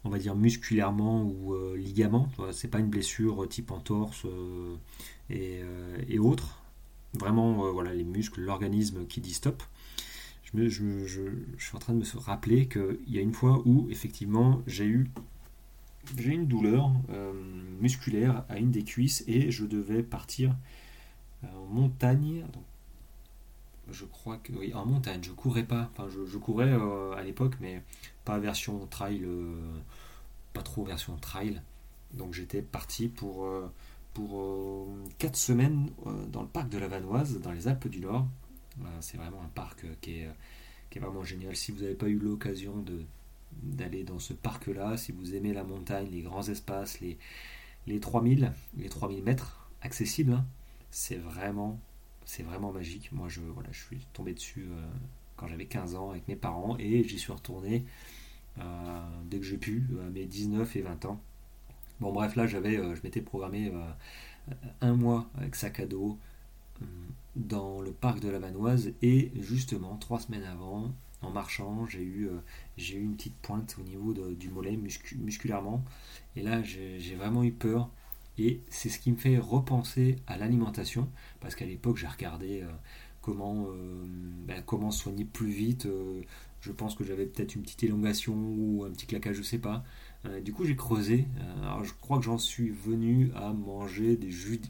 [0.06, 2.28] on va dire musculairement ou euh, ligament.
[2.52, 4.76] C'est pas une blessure type entorse euh,
[5.30, 6.62] et, euh, et, autres.
[7.14, 9.62] Vraiment, voilà, les muscles, l'organisme qui dit stop.
[10.54, 10.68] Je,
[11.58, 15.10] suis en train de me rappeler qu'il y a une fois où effectivement j'ai eu
[16.16, 16.92] j'ai une douleur
[17.80, 20.54] musculaire à une des cuisses et je devais partir
[21.42, 22.44] en montagne.
[23.90, 25.20] Je crois que oui, en montagne.
[25.22, 25.90] Je courais pas.
[25.92, 26.72] Enfin, je, courais
[27.16, 27.82] à l'époque, mais
[28.24, 29.26] pas version trail
[30.56, 31.60] pas trop version trail.
[32.14, 33.70] Donc j'étais parti pour, euh,
[34.14, 38.00] pour 4 euh, semaines euh, dans le parc de la Vanoise, dans les Alpes du
[38.00, 38.26] Nord.
[39.00, 40.30] c'est vraiment un parc qui est,
[40.98, 41.54] vraiment génial.
[41.54, 42.82] Si vous n'avez pas eu l'occasion
[43.62, 47.18] d'aller dans ce parc-là, si vous aimez la montagne, les grands espaces, les,
[47.86, 50.46] les 3000, les 3000 mètres accessibles, hein,
[50.90, 51.78] c'est vraiment,
[52.26, 53.10] c'est vraiment magique.
[53.12, 54.68] Moi, je, voilà, je suis tombé dessus
[55.36, 57.84] quand j'avais 15 ans avec mes parents et j'y suis retourné
[58.58, 58.62] euh,
[59.24, 61.20] dès que j'ai pu, à mes 19 et 20 ans.
[62.00, 66.18] Bon bref, là j'avais, euh, je m'étais programmé euh, un mois avec sac à dos
[67.36, 72.28] dans le parc de la Vanoise et justement trois semaines avant, en marchant, j'ai eu,
[72.76, 74.78] j'ai eu une petite pointe au niveau du mollet
[75.16, 75.82] musculairement
[76.34, 77.90] et là j'ai vraiment eu peur
[78.38, 81.08] et c'est ce qui me fait repenser à l'alimentation
[81.40, 82.64] parce qu'à l'époque j'ai regardé
[83.22, 83.68] comment,
[84.46, 85.88] ben, comment soigner plus vite
[86.66, 89.84] je pense que j'avais peut-être une petite élongation ou un petit claquage, je sais pas.
[90.24, 91.26] Euh, du coup, j'ai creusé.
[91.38, 94.60] Euh, alors, je crois que j'en suis venu à manger des jus,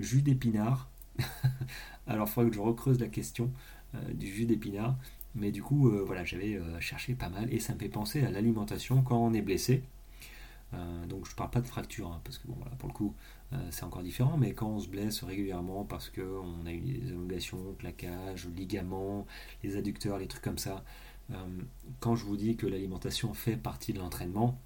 [0.00, 0.88] jus d'épinard.
[2.06, 3.52] alors, il faudrait que je recreuse la question
[3.94, 4.96] euh, du jus d'épinard.
[5.34, 9.00] Mais du coup, voilà, j'avais cherché pas mal et ça me fait penser à l'alimentation
[9.00, 9.82] quand on est blessé.
[11.08, 13.14] Donc, je parle pas de fracture, hein, parce que bon, voilà, pour le coup,
[13.70, 14.38] c'est encore différent.
[14.38, 19.26] Mais quand on se blesse régulièrement parce qu'on a eu des élongations, claquages, ligaments,
[19.62, 20.82] les adducteurs, les trucs comme ça,
[21.30, 21.34] euh,
[22.00, 24.58] quand je vous dis que l'alimentation fait partie de l'entraînement,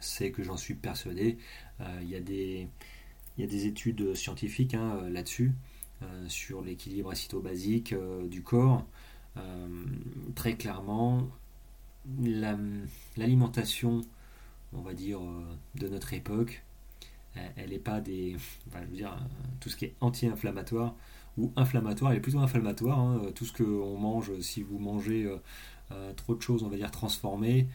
[0.00, 1.38] c'est que j'en suis persuadé.
[1.80, 2.68] Euh, il y, a des,
[3.38, 5.52] des études scientifiques hein, euh, là-dessus,
[6.28, 7.94] sur l'équilibre acéto-basique
[8.28, 8.84] du corps.
[10.34, 11.26] très clairement,
[13.16, 14.02] l'alimentation,
[14.74, 15.20] on va dire,
[15.74, 16.62] de notre époque,
[17.56, 18.36] elle n'est pas des.
[18.72, 19.16] je veux dire,
[19.60, 20.94] tout ce qui est anti-inflammatoire
[21.36, 22.98] ou inflammatoire, elle est plutôt inflammatoire.
[22.98, 23.22] Hein.
[23.34, 25.28] tout ce qu'on mange, si vous mangez
[25.92, 27.68] euh, trop de choses, on va dire, transformées,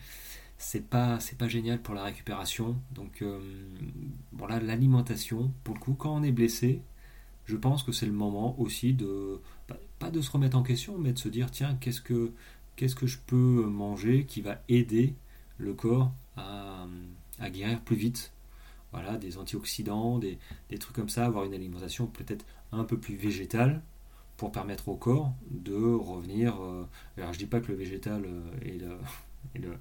[0.57, 2.75] c'est pas, c'est pas génial pour la récupération.
[2.91, 3.39] Donc euh,
[4.31, 6.81] voilà, l'alimentation, pour le coup, quand on est blessé,
[7.45, 9.41] je pense que c'est le moment aussi de,
[9.99, 12.31] pas de se remettre en question, mais de se dire, tiens, qu'est-ce que,
[12.75, 15.15] qu'est-ce que je peux manger qui va aider
[15.57, 16.11] le corps
[17.39, 18.33] à, guérir plus vite
[18.91, 20.39] voilà, des antioxydants, des,
[20.79, 23.83] trucs comme ça, avoir une alimentation peut-être un peu plus végétale,
[24.39, 26.63] pour permettre au corps de revenir.
[26.63, 28.79] Euh, alors je dis pas que le végétal euh, est
[29.59, 29.77] le,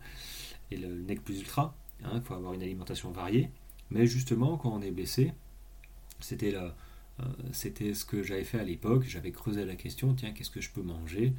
[0.73, 3.51] est nec plus ultra, hein, il faut avoir une alimentation variée,
[3.91, 5.33] mais justement quand on est blessé,
[6.19, 6.69] c'était euh,
[7.53, 10.71] c'était ce que j'avais fait à l'époque, j'avais creusé la question, tiens, qu'est-ce que je
[10.71, 11.33] peux manger?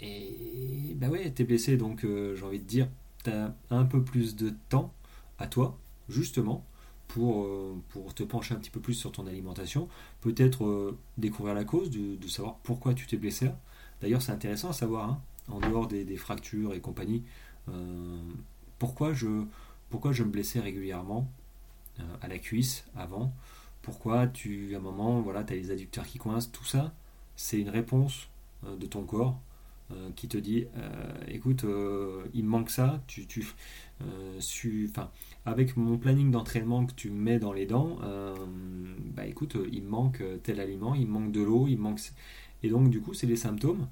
[0.00, 2.88] Et bah ouais, t'es blessé, donc j'ai envie de dire,
[3.28, 4.92] un peu plus de temps
[5.38, 6.64] à toi, justement,
[7.08, 9.88] pour, euh, pour te pencher un petit peu plus sur ton alimentation,
[10.20, 13.50] peut-être euh, découvrir la cause, de, savoir pourquoi tu t'es blessé.
[14.00, 17.22] D'ailleurs, c'est intéressant à savoir, hein, en dehors des, fractures et compagnie,
[17.68, 18.18] euh,
[18.78, 19.44] pourquoi, je,
[19.90, 21.28] pourquoi je me blessais régulièrement
[22.20, 23.32] à la cuisse avant,
[23.80, 26.92] pourquoi tu, à un moment, voilà, tu as les adducteurs qui coincent, tout ça,
[27.36, 28.28] c'est une réponse
[28.64, 29.38] de ton corps
[30.16, 30.66] qui te dit
[31.28, 31.64] écoute,
[32.32, 33.44] il me manque ça, tu, tu,
[34.90, 35.10] enfin,
[35.46, 38.34] avec mon planning d'entraînement que tu mets dans les dents, euh,
[39.14, 42.00] bah écoute, il manque tel aliment, il manque de l'eau, il manque.
[42.62, 43.86] Et donc, du coup, c'est les symptômes.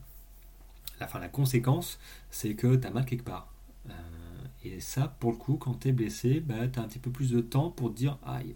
[1.01, 1.99] Enfin, la conséquence,
[2.31, 3.53] c'est que tu as mal quelque part.
[3.91, 3.93] Euh,
[4.65, 7.11] et ça, pour le coup, quand tu es blessé, bah, tu as un petit peu
[7.11, 8.55] plus de temps pour te dire Aïe,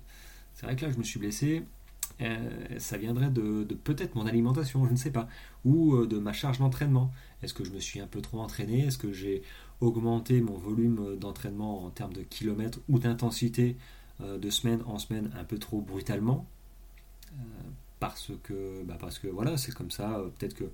[0.54, 1.64] c'est vrai que là, je me suis blessé,
[2.78, 5.28] ça viendrait de, peut-être mon alimentation, je ne sais pas,
[5.64, 7.12] ou de ma charge d'entraînement.
[7.42, 8.86] Est-ce que je me suis un peu trop entraîné?
[8.86, 9.42] Est-ce que j'ai
[9.80, 13.76] augmenté mon volume d'entraînement en termes de kilomètres ou d'intensité
[14.20, 16.46] de semaine en semaine un peu trop brutalement?
[18.00, 20.22] Parce que, bah parce que voilà, c'est comme ça.
[20.38, 20.70] Peut-être que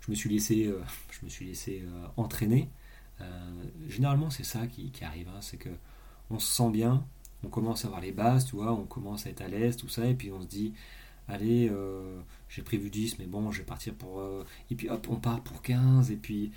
[0.00, 0.72] je me suis laissé,
[1.10, 1.84] je me suis laissé
[2.16, 2.68] entraîner.
[3.88, 5.70] généralement, c'est ça qui, arrive, hein, c'est que
[6.30, 7.04] on se sent bien,
[7.44, 9.88] on commence à avoir les bases, tu vois, on commence à être à l'aise, tout
[9.88, 10.74] ça, et puis on se dit,
[11.28, 14.20] allez, euh, j'ai prévu 10, mais bon, je vais partir pour...
[14.20, 16.52] Euh, et puis hop, on part pour 15, et puis...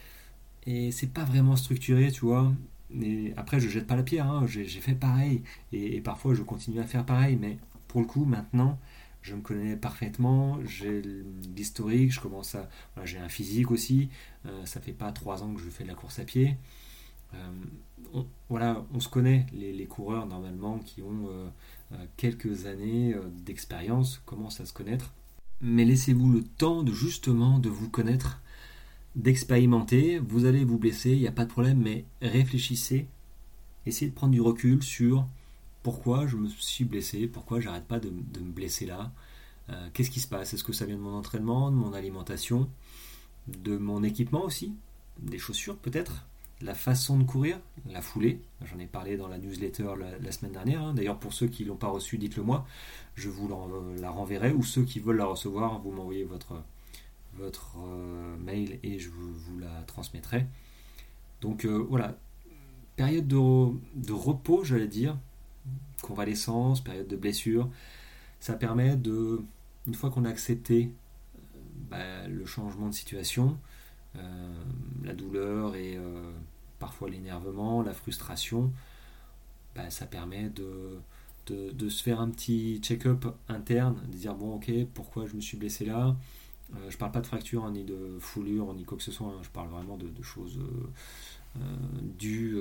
[0.66, 2.54] Et c'est pas vraiment structuré, tu vois.
[2.90, 5.42] Mais après, je jette pas la pierre, hein, j'ai fait pareil,
[5.72, 8.80] et, parfois je continue à faire pareil, mais pour le coup, maintenant,
[9.22, 11.02] je me connais parfaitement, j'ai
[11.56, 12.70] l'historique, je commence à...
[13.04, 14.10] j'ai un physique aussi,
[14.46, 16.56] euh, ça fait pas 3 ans que je fais de la course à pied,
[18.14, 21.48] on, voilà, on se connaît, les, coureurs normalement qui ont euh,
[21.94, 23.16] euh, quelques années
[23.46, 25.14] d'expérience commencent à se connaître.
[25.62, 28.42] Mais laissez-vous le temps de justement de vous connaître,
[29.16, 30.20] d'expérimenter.
[30.20, 33.08] Vous allez vous blesser, il n'y a pas de problème, mais réfléchissez,
[33.86, 35.26] essayez de prendre du recul sur
[35.84, 39.12] pourquoi je me suis blessé, pourquoi j'arrête pas de, me blesser là,
[39.94, 42.70] qu'est-ce qui se passe, est-ce que ça vient de mon entraînement, de mon alimentation,
[43.48, 44.74] de mon équipement aussi,
[45.20, 46.26] des chaussures peut-être,
[46.64, 48.40] la façon de courir, la foulée.
[48.64, 50.82] J'en ai parlé dans la newsletter la, semaine dernière.
[50.82, 50.94] Hein.
[50.94, 52.66] D'ailleurs, pour ceux qui ne l'ont pas reçue, dites-le moi.
[53.16, 53.50] Je vous
[54.00, 54.54] la renverrai.
[54.54, 56.64] Ou ceux qui veulent la recevoir, vous m'envoyez votre,
[57.78, 60.46] euh, mail et je vous, la transmettrai.
[61.42, 62.18] Donc euh, voilà,
[62.96, 65.18] période de, repos, j'allais dire,
[66.02, 67.70] convalescence, période de blessure.
[68.40, 69.42] Ça permet de,
[69.86, 70.92] une fois qu'on a accepté
[71.36, 71.40] euh,
[71.90, 73.58] bah, le changement de situation,
[75.04, 75.98] la douleur et
[76.84, 78.70] parfois l'énervement, la frustration,
[79.74, 81.00] bah, ça permet de,
[81.88, 85.86] se faire un petit check-up interne, de dire bon ok, pourquoi je me suis blessé
[85.86, 86.14] là?
[86.76, 89.30] Euh, Je parle pas de fracture, hein, ni de foulure, ni quoi que ce soit,
[89.30, 89.40] hein.
[89.44, 91.62] je parle vraiment de, choses euh, euh,
[92.20, 92.58] du,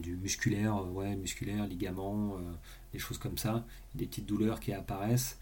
[0.00, 2.36] du musculaire, ouais, musculaire, ligaments,
[2.92, 3.64] des choses comme ça,
[3.96, 5.40] des petites douleurs qui apparaissent.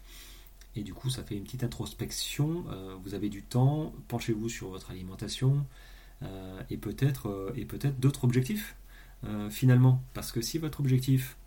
[0.75, 2.65] Et du coup, ça fait une petite introspection.
[3.03, 5.85] vous avez du temps, penchez-vous sur votre alimentation, euh,
[6.69, 8.75] et peut-être euh, peut-être d'autres objectifs
[9.23, 10.03] euh, finalement.
[10.13, 11.37] Parce que si votre objectif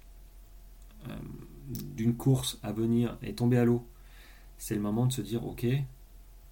[1.70, 3.86] d'une course à venir est tombé à l'eau,
[4.58, 5.66] c'est le moment de se dire ok,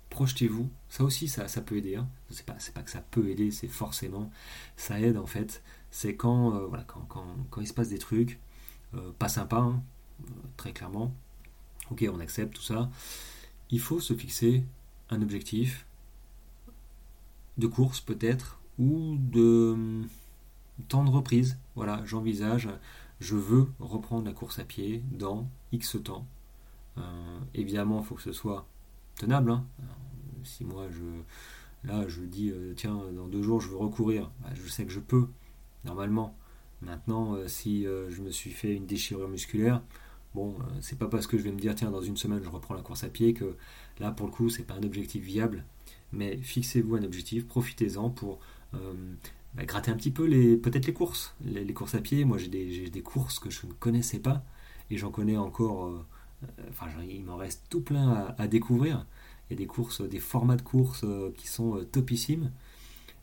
[0.09, 0.70] projetez-vous.
[0.88, 1.96] Ça aussi, ça, ça peut aider.
[1.96, 2.09] Hein.
[2.31, 4.31] C'est pas, pas que ça peut aider, c'est forcément
[4.76, 5.62] ça aide en fait.
[5.90, 8.38] C'est quand, voilà, quand, quand, quand, il se passe des trucs
[9.18, 9.83] pas sympas, hein,
[10.57, 11.12] très clairement.
[11.90, 12.90] Ok, on accepte tout ça.
[13.70, 14.64] Il faut se fixer
[15.11, 15.87] un objectif,
[17.59, 20.03] de course peut-être, ou de
[20.88, 21.59] temps de reprise.
[21.75, 22.69] Voilà, j'envisage,
[23.21, 26.27] je veux reprendre la course à pied dans X temps.
[26.99, 28.66] Euh, évidemment, il faut que ce soit
[29.16, 29.51] tenable.
[29.51, 29.64] Hein.
[30.45, 34.51] Si moi, je, là, je dis, euh, tiens, dans deux jours, je veux recourir, bah,
[34.55, 35.29] je sais que je peux,
[35.85, 36.37] normalement.
[36.83, 39.83] Maintenant, euh, si je me suis fait une déchirure musculaire,
[40.35, 42.75] bon, c'est pas parce que je vais me dire, tiens, dans une semaine, je reprends
[42.75, 43.57] la course à pied que
[43.99, 45.64] là, pour le coup, c'est pas un objectif viable
[46.12, 48.38] mais fixez-vous un objectif, profitez-en pour
[48.75, 48.95] euh,
[49.55, 52.25] bah, gratter un petit peu les peut-être les courses, les, courses à pied.
[52.25, 54.45] Moi j'ai des, courses que je ne connaissais pas
[54.90, 55.87] et j'en connais encore.
[55.87, 56.05] Euh,
[56.71, 59.07] enfin, il m'en reste tout plein à, découvrir.
[59.49, 62.51] Il y a des courses, des formats de courses euh, qui sont topissimes.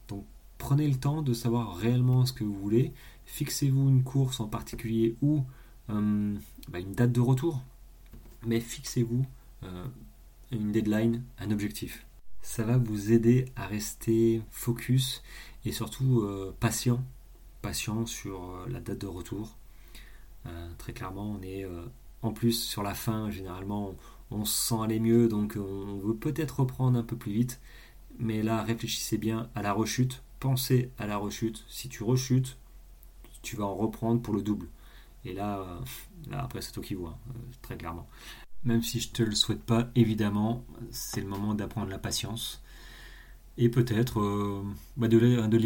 [0.07, 0.25] Donc
[0.57, 2.93] prenez le temps de savoir réellement ce que vous voulez.
[3.25, 5.43] Fixez-vous une course en particulier ou
[5.89, 7.61] bah, une date de retour,
[8.45, 9.25] mais fixez-vous
[10.51, 12.05] une deadline, un objectif
[12.43, 15.23] ça va vous aider à rester focus
[15.65, 17.03] et surtout euh, patient,
[17.61, 19.57] patient sur euh, la date de retour.
[20.45, 21.65] Euh, très clairement, on est
[22.21, 23.95] en plus sur la fin, généralement
[24.29, 27.61] on, se sent aller mieux, donc on veut peut-être reprendre un peu plus vite.
[28.19, 31.63] Mais là, réfléchissez bien à la rechute, pensez à la rechute.
[31.69, 32.57] Si tu rechutes,
[33.41, 34.67] tu vas en reprendre pour le double.
[35.25, 35.65] Et là,
[36.29, 37.17] là après, c'est toi qui vois,
[37.61, 38.07] très clairement
[38.65, 42.61] même si je te le souhaite pas, évidemment, c'est le moment d'apprendre la patience.
[43.57, 44.63] Et peut-être euh,
[44.97, 45.57] bah, de, lire, de,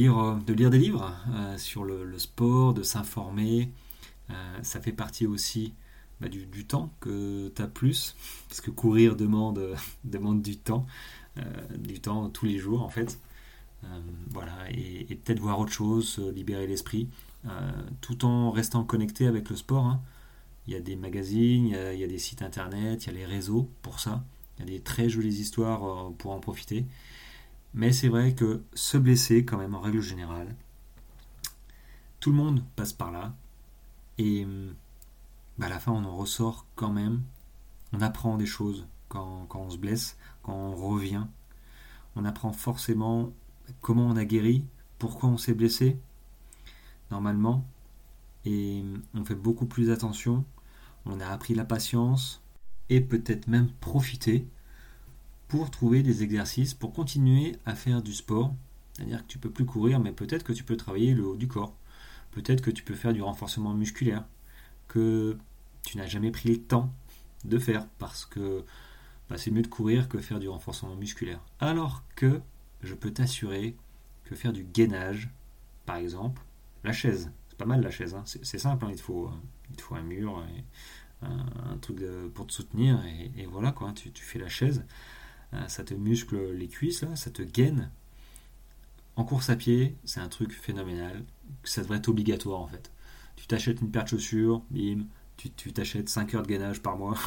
[0.54, 3.72] lire, des livres euh, sur le, sport, de s'informer.
[4.30, 5.74] Euh, ça fait partie aussi
[6.20, 8.16] bah, du, temps que tu as plus,
[8.50, 10.86] parce que courir demande, demande du temps,
[11.78, 13.20] du temps tous les jours en fait.
[14.32, 17.08] voilà, et, peut-être voir autre chose, libérer l'esprit,
[18.02, 19.86] tout en restant connecté avec le sport.
[19.86, 20.02] Hein.
[20.68, 23.26] Il y a des magazines, il y a, des sites internet, il y a les
[23.26, 24.24] réseaux pour ça.
[24.58, 26.86] Il y a des très jolies histoires euh, pour en profiter.
[27.74, 30.56] Mais c'est vrai que se blesser, quand même, en règle générale,
[32.20, 33.36] tout le monde passe par là.
[34.18, 34.46] Et
[35.58, 37.22] bah, à la fin, on en ressort quand même
[37.94, 41.26] on apprend des choses quand, quand, on se blesse, quand on revient.
[42.16, 43.32] On apprend forcément
[43.82, 44.66] comment on a guéri,
[45.00, 45.98] pourquoi on s'est blessé,
[47.12, 47.66] normalement.
[48.46, 50.46] Et on fait beaucoup plus attention.
[51.10, 52.42] On a appris la patience
[52.90, 54.48] et peut-être même profiter
[55.48, 58.54] pour trouver des exercices, pour continuer à faire du sport.
[58.94, 61.48] C'est-à-dire que tu peux plus courir, mais peut-être que tu peux travailler le haut du
[61.48, 61.76] corps.
[62.32, 64.26] Peut-être que tu peux faire du renforcement musculaire
[64.88, 65.38] que
[65.84, 66.94] tu n'as jamais pris le temps
[67.46, 68.64] de faire parce que
[69.30, 71.40] bah, c'est mieux de courir que faire du renforcement musculaire.
[71.60, 72.42] Alors que
[72.82, 73.76] je peux t'assurer
[74.26, 75.30] que faire du gainage,
[75.86, 76.42] par exemple,
[76.84, 78.24] la chaise, c'est pas mal la chaise, hein.
[78.26, 78.90] c'est simple, hein.
[78.92, 79.32] il, te faut,
[79.72, 80.44] il faut un mur,
[81.22, 82.00] un, truc
[82.34, 83.02] pour te soutenir,
[83.38, 84.84] et, voilà quoi, tu, fais la chaise,
[85.54, 87.92] euh, ça te muscle les cuisses, ça te gaine.
[89.16, 91.24] En course à pied, c'est un truc phénoménal,
[91.64, 92.92] ça devrait être obligatoire en fait.
[93.36, 95.06] Tu t'achètes une paire de chaussures, bim,
[95.38, 97.18] tu t'achètes 5 heures de gainage par mois.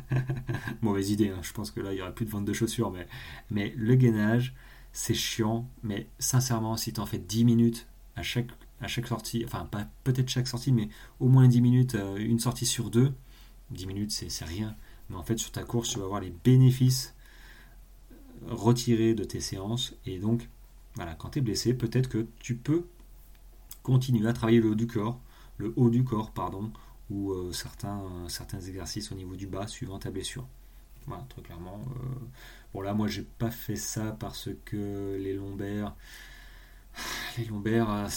[0.82, 1.40] Mauvaise idée, hein.
[1.42, 3.06] je pense que là il y aura plus de vente de chaussures, mais,
[3.50, 4.54] mais le gainage,
[4.92, 7.86] c'est chiant, mais sincèrement, si tu en fais 10 minutes
[8.16, 8.48] à chaque,
[8.80, 10.88] à chaque sortie, enfin pas peut-être chaque sortie, mais
[11.20, 13.12] au moins 10 minutes, euh, une sortie sur deux,
[13.70, 14.76] 10 minutes c'est rien,
[15.10, 17.14] mais en fait sur ta course tu vas avoir les bénéfices
[18.48, 20.48] retirés de tes séances, et donc
[20.96, 22.86] voilà, quand tu es blessé, peut-être que tu peux
[23.82, 25.20] continuer à travailler le haut du corps,
[25.58, 26.72] le haut du corps, pardon,
[27.10, 30.46] ou euh, certains, certains exercices au niveau du bas suivant ta blessure.
[31.06, 31.84] Voilà, très clairement.
[31.90, 32.26] Euh,
[32.74, 35.94] bon là, moi, j'ai pas fait ça parce que les lombaires,
[37.38, 38.08] les lombaires, euh,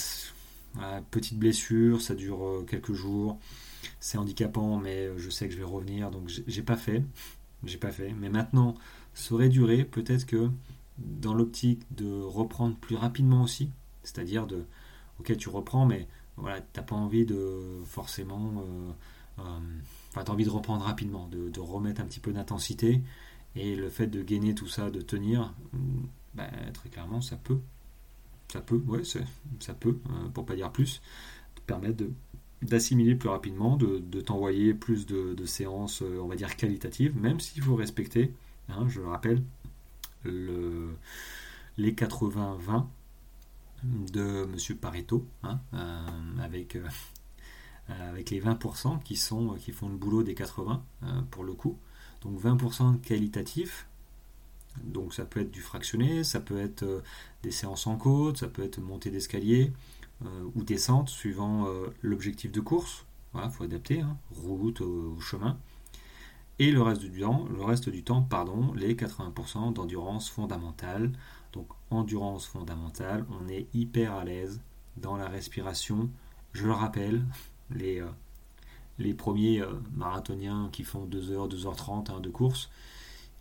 [1.10, 3.38] petite blessure, ça dure quelques jours,
[3.98, 7.02] c'est handicapant, mais je sais que je vais revenir, donc j'ai pas fait,
[7.64, 8.14] j'ai pas fait.
[8.18, 8.74] Mais maintenant,
[9.14, 10.50] ça aurait duré, peut-être que
[10.98, 13.70] dans l'optique de reprendre plus rapidement aussi,
[14.02, 14.64] c'est-à-dire de,
[15.18, 16.06] ok, tu reprends, mais
[16.36, 18.52] voilà, t'as pas envie de forcément.
[18.58, 18.92] Euh,
[19.40, 19.60] euh,
[20.12, 23.02] t'as envie de reprendre rapidement, de, remettre un petit peu d'intensité.
[23.56, 26.02] Et le fait de gainer tout ça, de tenir, mm,
[26.34, 27.58] ben, très clairement, ça peut.
[28.52, 31.00] Ça peut, ouais, ça peut, euh, pour pas dire plus,
[31.54, 32.04] te permettre
[32.62, 37.76] d'assimiler plus rapidement, de, t'envoyer plus de, séances, on va dire, qualitatives, même s'il faut
[37.76, 38.34] respecter,
[38.68, 39.42] hein, je le rappelle,
[40.24, 40.90] le,
[41.78, 42.86] les 80-20
[43.84, 44.76] de M.
[44.76, 50.82] Pareto, hein, euh, avec, euh, les 20% qui, sont, qui font le boulot des 80
[51.02, 51.78] euh, pour le coup.
[52.22, 53.86] Donc 20% qualitatif,
[54.84, 57.02] donc ça peut être du fractionné, ça peut être
[57.42, 59.72] des séances en côte, ça peut être montée d'escalier
[60.54, 61.66] ou descente suivant
[62.02, 63.06] l'objectif de course.
[63.32, 65.56] Voilà, faut adapter, hein, route ou chemin.
[66.58, 71.12] Et le reste du temps, pardon, les 80% d'endurance fondamentale,
[71.54, 74.60] donc endurance fondamentale, on est hyper à l'aise
[74.98, 76.10] dans la respiration.
[76.52, 77.24] Je le rappelle,
[77.70, 78.10] les, euh,
[78.98, 82.68] les premiers euh, marathoniens qui font 2h, 2h30 hein, de course,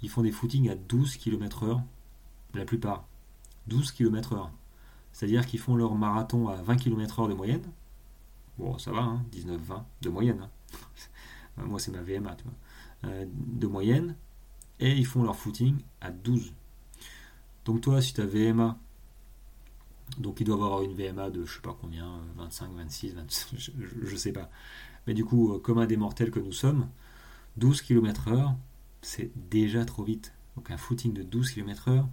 [0.02, 1.82] ils font des footings à 12 km/h,
[2.54, 3.06] la plupart.
[3.70, 4.50] 12 km/h.
[5.12, 7.64] C'est-à-dire qu'ils font leur marathon à 20 km/h de moyenne.
[8.58, 10.42] Bon, ça va, 19-20 hein, de moyenne.
[11.58, 11.64] Hein.
[11.66, 13.12] Moi, c'est ma VMA, tu vois.
[13.12, 14.16] Euh, de moyenne.
[14.80, 16.54] Et ils font leur footing à 12
[17.70, 18.80] donc toi, si tu as VMA,
[20.18, 24.12] donc il doit avoir une VMA de je sais pas combien, 25, 26, 25, je,
[24.12, 24.50] ne sais pas.
[25.06, 26.90] Mais du coup, euh, comme un des mortels que nous sommes,
[27.58, 28.56] 12 km/h,
[29.04, 30.34] c'est déjà trop vite.
[30.56, 32.08] Donc un footing de 12 km/h,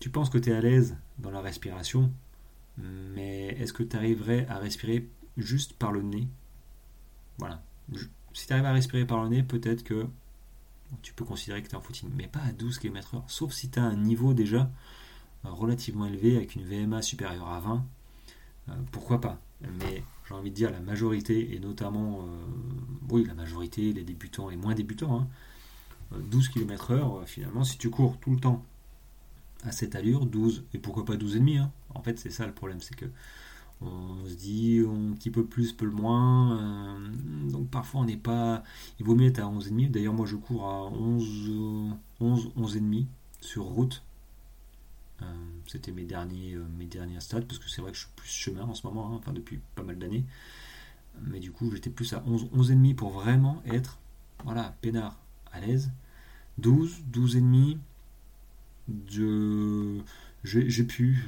[0.00, 2.12] tu penses que tu es à l'aise dans la respiration,
[3.14, 6.28] mais est-ce que tu arriverais à respirer juste par le nez?
[7.38, 7.62] Voilà.
[8.32, 10.06] Si tu arrives à respirer par le nez, peut-être que
[11.02, 13.68] tu peux considérer que tu es en footing, mais pas à 12 km/h, sauf si
[13.70, 14.70] tu as un niveau déjà
[15.44, 17.84] euh, relativement élevé avec une VMA supérieure à 20,
[18.68, 19.40] euh, pourquoi pas?
[19.60, 22.26] Mais j'ai envie de dire la majorité, et notamment, euh,
[23.10, 25.28] oui, la majorité, les débutants et moins débutants,
[26.12, 28.64] 12 hein, km/h, finalement, si tu cours tout le temps
[29.64, 32.80] à cette allure, 12, et pourquoi pas 12,5 hein En fait, c'est ça le problème,
[32.80, 33.06] c'est que
[33.80, 36.58] on se dit un petit peu plus, peu le moins.
[36.58, 38.64] Euh, donc parfois on n'est pas.
[38.98, 39.90] Il vaut mieux être à 11,5.
[39.90, 43.06] D'ailleurs, moi je cours à 11, 11, 11,5
[43.40, 44.02] sur route.
[45.22, 45.24] Euh,
[45.66, 48.28] c'était mes derniers, euh, mes derniers stades parce que c'est vrai que je suis plus
[48.28, 50.24] chemin en ce moment, hein, enfin depuis pas mal d'années.
[51.22, 53.98] Mais du coup, j'étais plus à 11, 11,5 pour vraiment être,
[54.44, 55.18] voilà, peinard,
[55.52, 55.90] à l'aise.
[56.58, 57.78] 12, 12,5.
[60.44, 61.24] J'ai pu,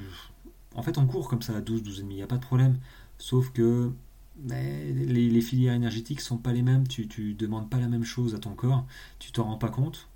[0.75, 2.79] en fait, on court comme ça à 12, 12,5, il n'y a pas de problème.
[3.19, 3.93] Sauf que
[4.49, 8.39] les, filières énergétiques sont pas les mêmes, tu ne demandes pas la même chose à
[8.39, 8.87] ton corps,
[9.19, 10.09] tu t'en rends pas compte,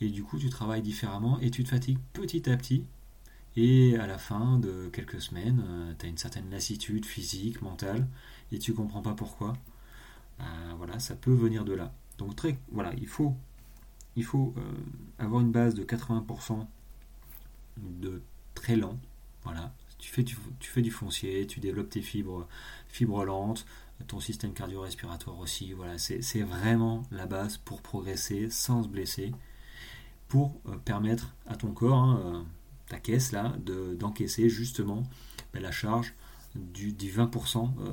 [0.00, 2.84] et du coup, tu travailles différemment et tu te fatigues petit à petit.
[3.56, 8.06] Et à la fin de quelques semaines, euh, tu as une certaine lassitude physique, mentale,
[8.50, 9.54] et tu comprends pas pourquoi.
[10.40, 10.44] Euh,
[10.78, 11.92] voilà, ça peut venir de là.
[12.18, 13.34] Donc très, voilà, il faut,
[14.16, 14.54] il faut
[15.18, 16.66] avoir une base de 80%
[17.78, 18.22] de
[18.54, 18.98] très lent.
[19.44, 22.46] Voilà, tu fais, du foncier, tu développes tes fibres,
[22.88, 23.64] fibres lentes,
[24.06, 25.72] ton système cardio-respiratoire aussi.
[25.72, 29.32] Voilà, c'est vraiment la base pour progresser sans se blesser,
[30.28, 32.42] pour euh, permettre à ton corps, hein, euh,
[32.88, 33.54] ta caisse là,
[33.98, 35.04] d'encaisser justement
[35.52, 36.14] ben, la charge
[36.54, 37.92] du, 20% euh,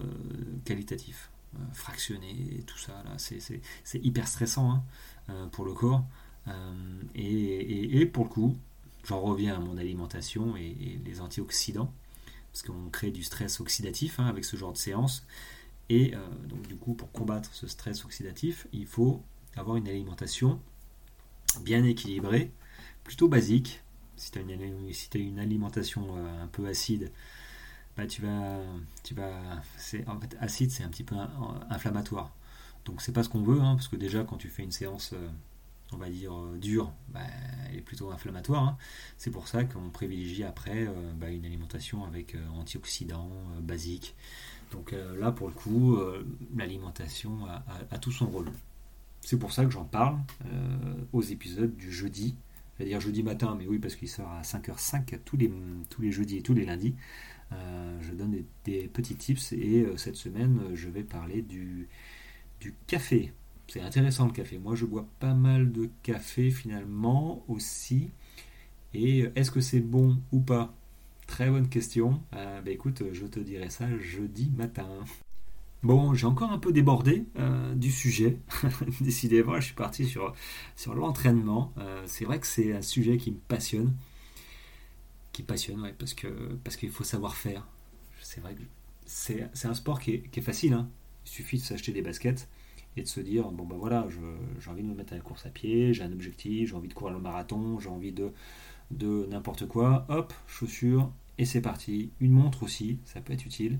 [0.66, 1.30] qualitatif,
[1.74, 3.04] fractionné et tout ça.
[3.18, 3.62] C'est
[4.04, 4.84] hyper stressant
[5.28, 6.04] hein, pour le corps.
[7.16, 8.58] Et, pour le coup,
[9.04, 11.94] j'en reviens à mon alimentation et, les antioxydants,
[12.52, 15.26] parce qu'on crée du stress oxydatif hein, avec ce genre de séance.
[15.90, 19.24] Et euh, donc du coup, pour combattre ce stress oxydatif, il faut
[19.56, 20.60] avoir une alimentation
[21.62, 22.52] bien équilibrée,
[23.04, 23.82] plutôt basique.
[24.16, 27.12] Si tu as, une, alimentation euh, un peu acide,
[27.96, 28.60] bah, tu vas,
[29.04, 29.32] tu vas,
[30.08, 31.16] en fait acide, c'est un petit peu
[31.70, 32.32] inflammatoire.
[32.86, 35.14] Donc c'est pas ce qu'on veut, hein, parce que déjà quand tu fais une séance,
[35.14, 35.30] euh,
[35.92, 37.22] on va dire dure, bah,
[37.70, 38.64] elle est plutôt inflammatoire.
[38.64, 38.78] Hein.
[39.18, 43.32] C'est pour ça qu'on privilégie après bah, une alimentation avec antioxydants
[43.62, 44.16] basiques.
[44.72, 46.26] Donc euh, là, pour le coup, euh,
[46.56, 47.46] l'alimentation
[47.92, 48.52] a, tout son rôle.
[49.22, 52.36] C'est pour ça que j'en parle euh, aux épisodes du jeudi,
[52.78, 55.52] c'est-à-dire jeudi matin, mais oui, parce qu'il sort à 5h05 tous les,
[55.90, 56.96] tous les jeudis et tous les lundis.
[57.52, 61.90] je donne des, petits tips et cette semaine, je vais parler du,
[62.62, 63.34] du café.
[63.70, 64.58] C'est intéressant le café.
[64.58, 68.10] Moi, je bois pas mal de café finalement aussi.
[68.96, 70.74] Et est-ce que c'est bon ou pas?
[71.28, 72.20] Très bonne question.
[72.34, 74.88] Euh, bah écoute, je te dirai ça jeudi matin.
[75.84, 78.40] Bon, j'ai encore un peu débordé euh, du sujet.
[79.02, 80.34] Décidément, je suis parti sur,
[80.88, 81.72] l'entraînement.
[81.78, 83.94] Euh, c'est vrai que c'est un sujet qui me passionne.
[85.32, 86.28] Qui passionne, ouais, parce que
[86.64, 87.68] parce qu'il faut savoir faire.
[88.20, 88.64] C'est vrai que
[89.06, 90.74] c'est, un sport qui est, facile.
[90.74, 90.90] Hein.
[91.28, 92.50] Il suffit de s'acheter des baskets
[93.00, 94.08] et de se dire bon ben voilà,
[94.60, 96.90] j'ai envie de me mettre à la course à pied, j'ai un objectif, j'ai envie
[96.90, 98.32] de courir le marathon, j'ai envie de
[98.92, 102.12] de n'importe quoi, hop, chaussures, et c'est parti.
[102.20, 103.80] Une montre aussi, ça peut être utile.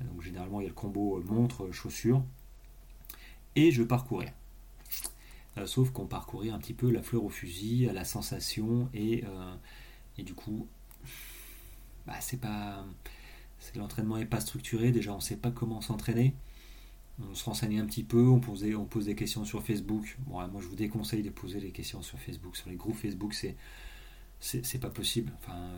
[0.00, 2.22] Donc généralement il y a le combo montre, chaussures.
[3.56, 4.34] Et je parcourais.
[5.58, 9.24] Euh, sauf qu'on parcourait un petit peu la fleur au fusil, à la sensation, et,
[9.24, 9.54] euh,
[10.18, 10.68] et du coup,
[12.06, 12.84] bah, c'est pas.
[13.74, 16.34] L'entraînement n'est pas structuré, déjà on ne sait pas comment s'entraîner.
[17.18, 20.16] On se renseignait un petit peu, on posait, on pose des questions sur Facebook.
[20.26, 22.56] Bon, moi je vous déconseille de poser des questions sur Facebook.
[22.56, 23.56] Sur les groupes Facebook, c'est
[24.40, 25.32] c'est pas possible.
[25.38, 25.70] Enfin,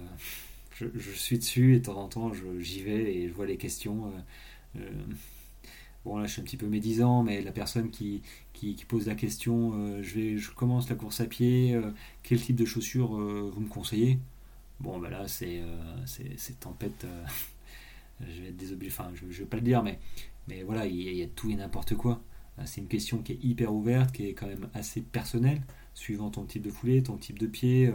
[0.72, 4.06] je, suis dessus et de temps en temps j'y vais et je vois les questions.
[4.06, 4.90] Euh, euh,
[6.04, 8.22] bon là je suis un petit peu médisant, mais la personne qui,
[8.52, 11.78] qui, pose la question, euh, je, vais, je commence la course à pied,
[12.22, 14.18] quel type de chaussures vous me conseillez?
[14.80, 15.60] Bon ben là c'est
[16.60, 17.06] tempête,
[18.20, 19.98] je vais être désobligé, enfin je, je vais pas le dire, mais,
[20.48, 22.22] mais voilà, il y, a, tout et n'importe quoi.
[22.64, 25.62] C'est une question qui est hyper ouverte, qui est quand même assez personnelle,
[25.94, 27.92] suivant ton type de foulée, ton type de pied.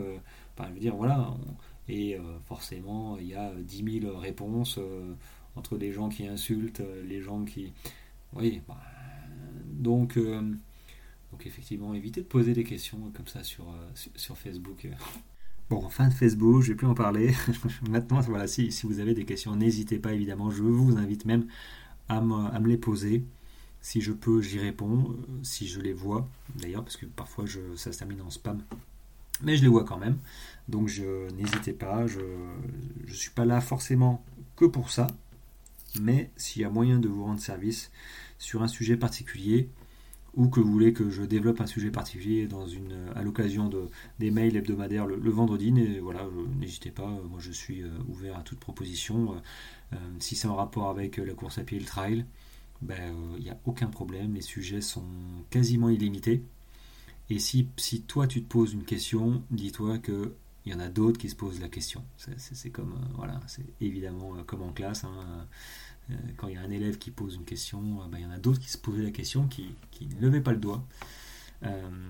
[0.57, 1.33] Veux dire, voilà.
[1.87, 5.13] et euh, forcément, il y a 10 000 réponses euh,
[5.55, 7.73] entre les gens qui insultent, euh, les gens qui.
[8.33, 8.81] Oui, bah,
[9.67, 10.17] donc.
[10.17, 14.87] Donc effectivement, évitez de poser des questions comme ça sur, sur, Facebook.
[15.67, 17.33] Bon, fin de Facebook, je ne vais plus en parler.
[17.89, 20.51] Maintenant, voilà, si, si, vous avez des questions, n'hésitez pas évidemment.
[20.51, 21.47] Je vous invite même
[22.09, 23.25] à me, les poser.
[23.81, 25.15] Si je peux, j'y réponds.
[25.43, 28.63] Si je les vois, d'ailleurs, parce que parfois je, ça se termine en spam
[29.41, 30.17] mais je les vois quand même.
[30.67, 34.23] Donc je n'hésitez pas, je ne suis pas là forcément
[34.55, 35.07] que pour ça,
[36.01, 37.91] mais s'il y a moyen de vous rendre service
[38.39, 39.69] sur un sujet particulier,
[40.35, 43.89] ou que vous voulez que je développe un sujet particulier dans une, à l'occasion de,
[44.17, 46.27] des mails hebdomadaires le, vendredi, voilà,
[46.59, 49.35] n'hésitez pas, moi je suis euh, ouvert à toute proposition.
[49.93, 52.25] Euh, si c'est en rapport avec la course à pied et le trail,
[52.81, 55.05] ben, euh, il n'y a aucun problème, les sujets sont
[55.49, 56.43] quasiment illimités.
[57.29, 57.67] Et si,
[58.07, 60.33] toi tu te poses une question, dis-toi que
[60.65, 62.03] il y en a d'autres qui se posent la question.
[62.37, 65.03] C'est comme, euh, voilà, c'est évidemment euh, comme en classe.
[65.03, 65.47] Hein,
[66.09, 68.31] euh, quand il y a un élève qui pose une question, ben, il y en
[68.31, 70.85] a d'autres qui se posaient la question, qui, ne levaient pas le doigt.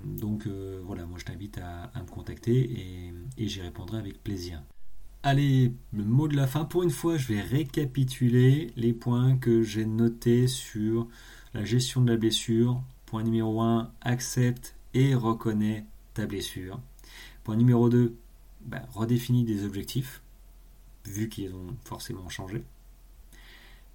[0.03, 0.47] donc
[0.83, 4.63] voilà, moi je t'invite à, me contacter et j'y répondrai avec plaisir.
[5.25, 6.65] Allez, le mot de la fin.
[6.65, 11.07] Pour une fois, je vais récapituler les points que j'ai notés sur
[11.53, 12.83] la gestion de la blessure.
[13.05, 16.81] Point numéro 1, accepte et reconnais ta blessure.
[17.45, 18.17] Point numéro 2,
[18.65, 20.21] bah, redéfinis des objectifs,
[21.05, 22.65] vu qu'ils ont forcément changé.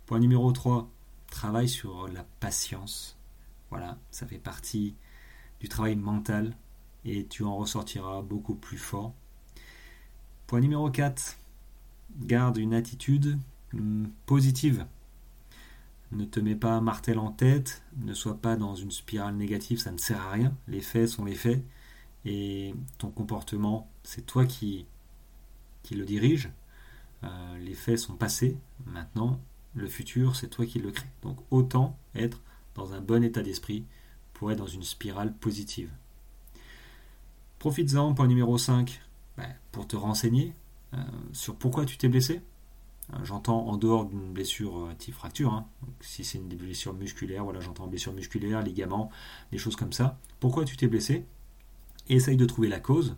[0.06, 0.90] Point numéro 3,
[1.30, 3.18] travaille sur la patience.
[3.68, 4.94] Voilà, ça fait partie
[5.60, 6.56] du travail mental
[7.04, 9.12] et tu en ressortiras beaucoup plus fort.
[10.48, 11.36] Point numéro 4,
[12.20, 13.38] garde une attitude
[13.74, 14.86] hmm, positive.
[16.10, 19.92] Ne te mets pas martel en tête, ne sois pas dans une spirale négative, ça
[19.92, 20.54] ne sert à rien.
[20.66, 21.62] Les faits sont les faits
[22.24, 24.86] et ton comportement, c'est toi qui,
[25.90, 26.50] le dirige.
[27.24, 29.38] Euh, les faits sont passés, maintenant
[29.74, 31.10] le futur, c'est toi qui le crée.
[31.20, 32.40] Donc autant être
[32.74, 33.84] dans un bon état d'esprit
[34.32, 35.90] pour être dans une spirale positive.
[37.58, 39.07] Profites-en, point numéro 5, ben,
[39.72, 40.54] pour te renseigner
[40.94, 40.98] euh,
[41.32, 42.40] sur pourquoi tu t'es blessé.
[43.12, 45.66] Euh, j'entends en dehors d'une blessure euh, type fracture, hein.
[46.00, 49.10] si c'est une blessure musculaire, voilà, j'entends blessure musculaire, ligament,
[49.50, 50.18] des choses comme ça.
[50.40, 51.24] Pourquoi tu t'es blessé?
[52.08, 53.16] Essaye de trouver la cause.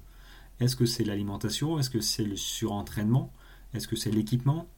[0.60, 1.78] Est-ce que c'est l'alimentation?
[1.78, 3.32] Est-ce que c'est le surentraînement?
[3.72, 4.68] Est-ce que c'est l'équipement?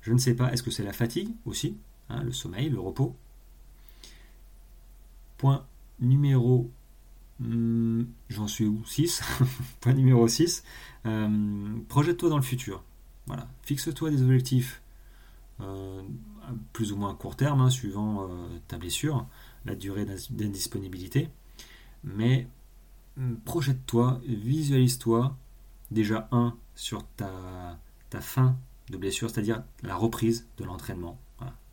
[0.00, 0.52] Je ne sais pas.
[0.52, 1.76] Est-ce que c'est la fatigue aussi
[2.08, 3.16] hein, Le sommeil, le repos?
[5.36, 5.66] Point
[6.00, 6.70] numéro
[7.40, 8.84] hmm, J'en suis où?
[8.84, 9.22] 6.
[9.80, 10.64] Point numéro 6.
[11.06, 12.82] Euh, projette-toi dans le futur.
[13.26, 13.48] Voilà.
[13.62, 14.82] Fixe-toi des objectifs
[15.60, 16.02] euh,
[16.72, 19.26] plus ou moins à court terme, hein, suivant euh, ta blessure,
[19.64, 21.28] la durée d'indisponibilité.
[22.04, 22.46] Mais
[23.16, 25.36] hmm, projette-toi, visualise-toi
[25.90, 27.78] déjà un sur ta,
[28.10, 28.56] ta fin
[28.90, 31.18] de blessure, c'est-à-dire la reprise de l'entraînement.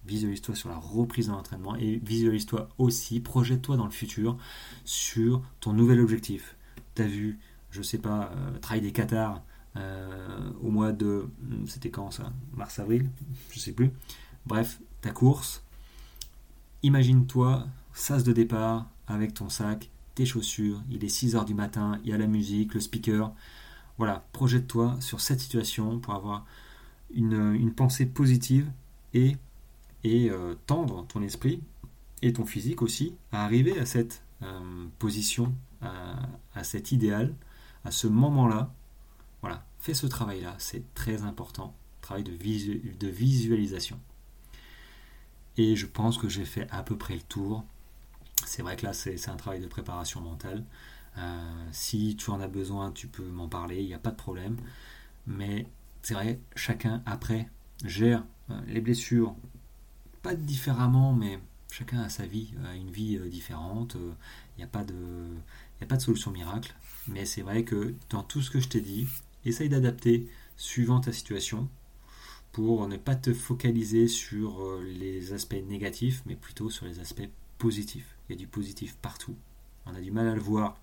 [0.07, 4.37] Visualise-toi sur la reprise de l'entraînement et visualise-toi aussi, projette-toi dans le futur
[4.83, 6.55] sur ton nouvel objectif.
[6.93, 7.39] Tu as vu,
[7.71, 9.41] je sais pas, euh, des Qatar
[9.77, 11.27] euh, au mois de.
[11.41, 12.31] Hmm, c'était quand ça?
[12.53, 13.09] Mars-avril
[13.49, 13.91] Je sais plus.
[14.45, 15.63] Bref, ta course.
[16.83, 21.99] Imagine-toi, sas de départ, avec ton sac, tes chaussures, il est 6 heures du matin,
[22.03, 23.33] il y a la musique, le speaker.
[23.97, 26.45] Voilà, projette-toi sur cette situation pour avoir
[27.11, 28.69] une pensée positive
[29.13, 29.37] et
[30.05, 31.61] et euh, tendre ton esprit
[32.21, 37.35] et ton physique aussi à arriver à cette euh, position, à, cet idéal,
[37.83, 38.71] à ce moment-là.
[39.41, 43.99] Voilà, fais ce travail-là, c'est très important, travail de, de visualisation.
[45.57, 47.63] Et je pense que j'ai fait à peu près le tour.
[48.45, 50.63] C'est vrai que là, c'est un travail de préparation mentale.
[51.17, 54.17] Euh, si tu en as besoin, tu peux m'en parler, il n'y a pas de
[54.17, 54.57] problème.
[55.25, 55.67] Mais
[56.03, 57.49] c'est vrai, chacun après
[57.83, 58.23] gère
[58.67, 59.35] les blessures
[60.25, 61.37] pas différemment, mais
[61.71, 63.93] chacun a sa vie, a une vie euh, différente.
[63.93, 64.13] Il euh,
[64.57, 64.95] n'y a, pas de,
[65.81, 66.73] a pas de solution miracle.
[67.07, 69.07] Mais c'est vrai que dans tout ce que je t'ai dit,
[69.45, 71.69] essaye d'adapter suivant ta situation
[72.53, 77.29] pour ne pas te focaliser sur euh, les aspects négatifs, mais plutôt sur les aspects
[77.59, 78.15] positifs.
[78.27, 79.35] Il y a du positif partout.
[79.85, 80.79] On a du mal à le voir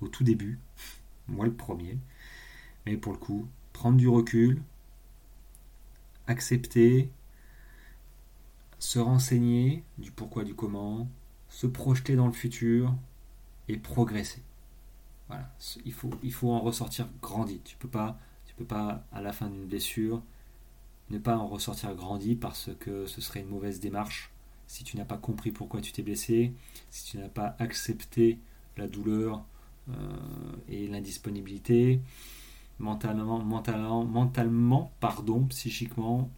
[0.00, 0.58] au tout début,
[1.28, 1.98] moi le premier.
[2.86, 4.62] Mais pour le coup, prendre du recul,
[6.26, 7.10] accepter,
[8.78, 11.08] se renseigner du pourquoi, du comment,
[11.48, 12.94] se projeter dans le futur
[13.68, 14.42] et progresser.
[15.28, 15.50] Voilà,
[15.84, 17.60] il faut, en ressortir grandi.
[17.64, 20.22] Tu peux pas, tu peux pas à la fin d'une blessure
[21.10, 24.30] ne pas en ressortir grandi parce que ce serait une mauvaise démarche.
[24.66, 26.52] Si tu n'as pas compris pourquoi tu t'es blessé,
[26.90, 28.38] si tu n'as pas accepté
[28.76, 29.44] la douleur
[29.88, 29.92] euh,
[30.68, 32.00] et l'indisponibilité,
[32.80, 36.28] mentalement, mentalement, mentalement, pardon, psychiquement,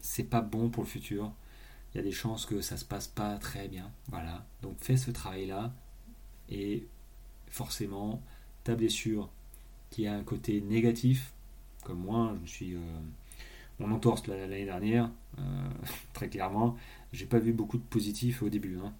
[0.00, 1.32] c'est pas bon pour le futur
[1.92, 3.90] il y a des chances que ça se passe pas très bien.
[4.08, 4.46] Voilà.
[4.62, 5.72] Donc fais ce travail-là
[6.50, 6.86] et
[7.48, 8.22] forcément
[8.64, 9.30] ta blessure
[9.90, 11.32] qui a un côté négatif,
[11.84, 12.80] comme moi, je me suis euh,
[13.78, 15.42] mon entorse l'année dernière, euh,
[16.12, 16.76] très clairement,
[17.12, 18.78] j'ai pas vu beaucoup de positif au début.
[18.78, 18.92] Hein.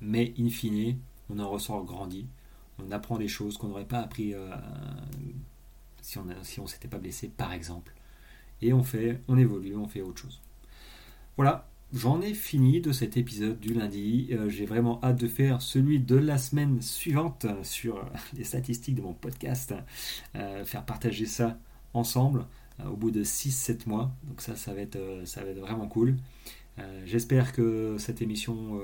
[0.00, 0.98] Mais in fine,
[1.30, 2.26] on en ressort grandi,
[2.78, 4.50] on apprend des choses qu'on n'aurait pas appris euh,
[6.00, 7.94] si on si on s'était pas blessé, par exemple.
[8.62, 10.40] Et on fait, on évolue, on fait autre chose.
[11.36, 14.28] Voilà, J'en ai fini de cet épisode du lundi.
[14.32, 18.02] Euh, j'ai vraiment hâte de faire celui de la semaine suivante sur
[18.34, 19.74] les statistiques de mon podcast.
[20.34, 21.58] Euh, faire partager ça
[21.92, 22.46] ensemble
[22.80, 24.10] euh, au bout de 6-7 mois.
[24.24, 26.16] Donc ça, ça va être, ça va être vraiment cool.
[27.04, 28.80] J'espère que cette émission,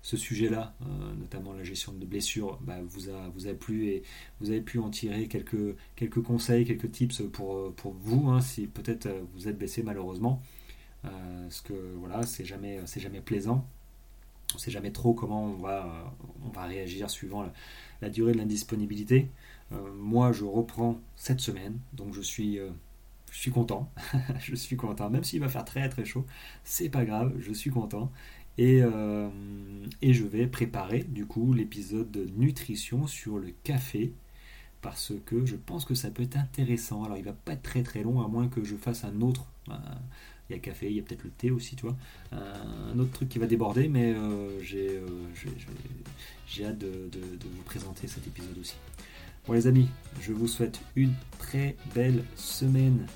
[0.00, 0.74] ce sujet-là,
[1.18, 4.04] notamment la gestion de blessures, bah, vous, a, vous a plu et
[4.40, 8.68] vous avez pu en tirer quelques, quelques conseils, quelques tips pour, pour vous, hein, si
[8.68, 10.40] peut-être vous êtes blessé malheureusement.
[11.04, 13.66] Euh, parce que voilà, c'est jamais, c'est jamais plaisant.
[14.52, 16.14] On ne sait jamais trop comment on va,
[16.54, 17.44] va réagir suivant
[18.00, 19.30] la, durée de l'indisponibilité.
[19.72, 22.70] Euh, moi, je reprends cette semaine, donc je suis, euh,
[23.52, 23.90] content.
[24.40, 26.26] je suis content, même s'il va faire très très chaud,
[26.64, 28.10] c'est pas grave, je suis content.
[28.58, 28.82] Et,
[30.02, 34.12] et je vais préparer du coup l'épisode de nutrition sur le café
[34.82, 37.04] parce que je pense que ça peut être intéressant.
[37.04, 39.46] Alors il va pas être très très long à moins que je fasse un autre,
[40.48, 41.96] il y a café, il y a peut-être le thé aussi, tu vois.
[42.32, 45.00] un autre truc qui va déborder, mais euh, euh,
[46.46, 47.10] j'ai hâte de,
[47.42, 48.76] vous présenter cet épisode aussi.
[49.46, 49.88] Bon les amis,
[50.20, 53.06] je vous souhaite une très belle semaine,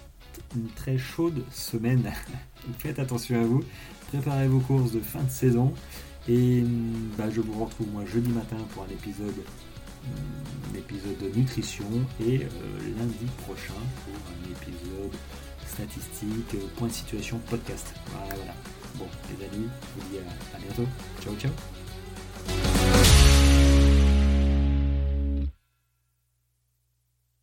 [0.57, 2.11] une très chaude semaine.
[2.79, 3.63] Faites attention à vous,
[4.09, 5.73] préparez vos courses de fin de saison.
[6.29, 6.65] Et
[7.17, 9.37] bah, je vous retrouve moi jeudi matin pour un épisode,
[10.05, 11.87] un épisode de nutrition
[12.21, 12.39] et
[12.99, 13.75] lundi prochain
[14.05, 15.13] pour un épisode
[15.69, 17.95] statistiques, euh, point de situation, podcast.
[18.11, 18.55] Voilà, voilà.
[18.97, 20.19] Bon, les amis, je vous dis
[20.55, 20.87] à bientôt.
[21.23, 22.86] Ciao, ciao.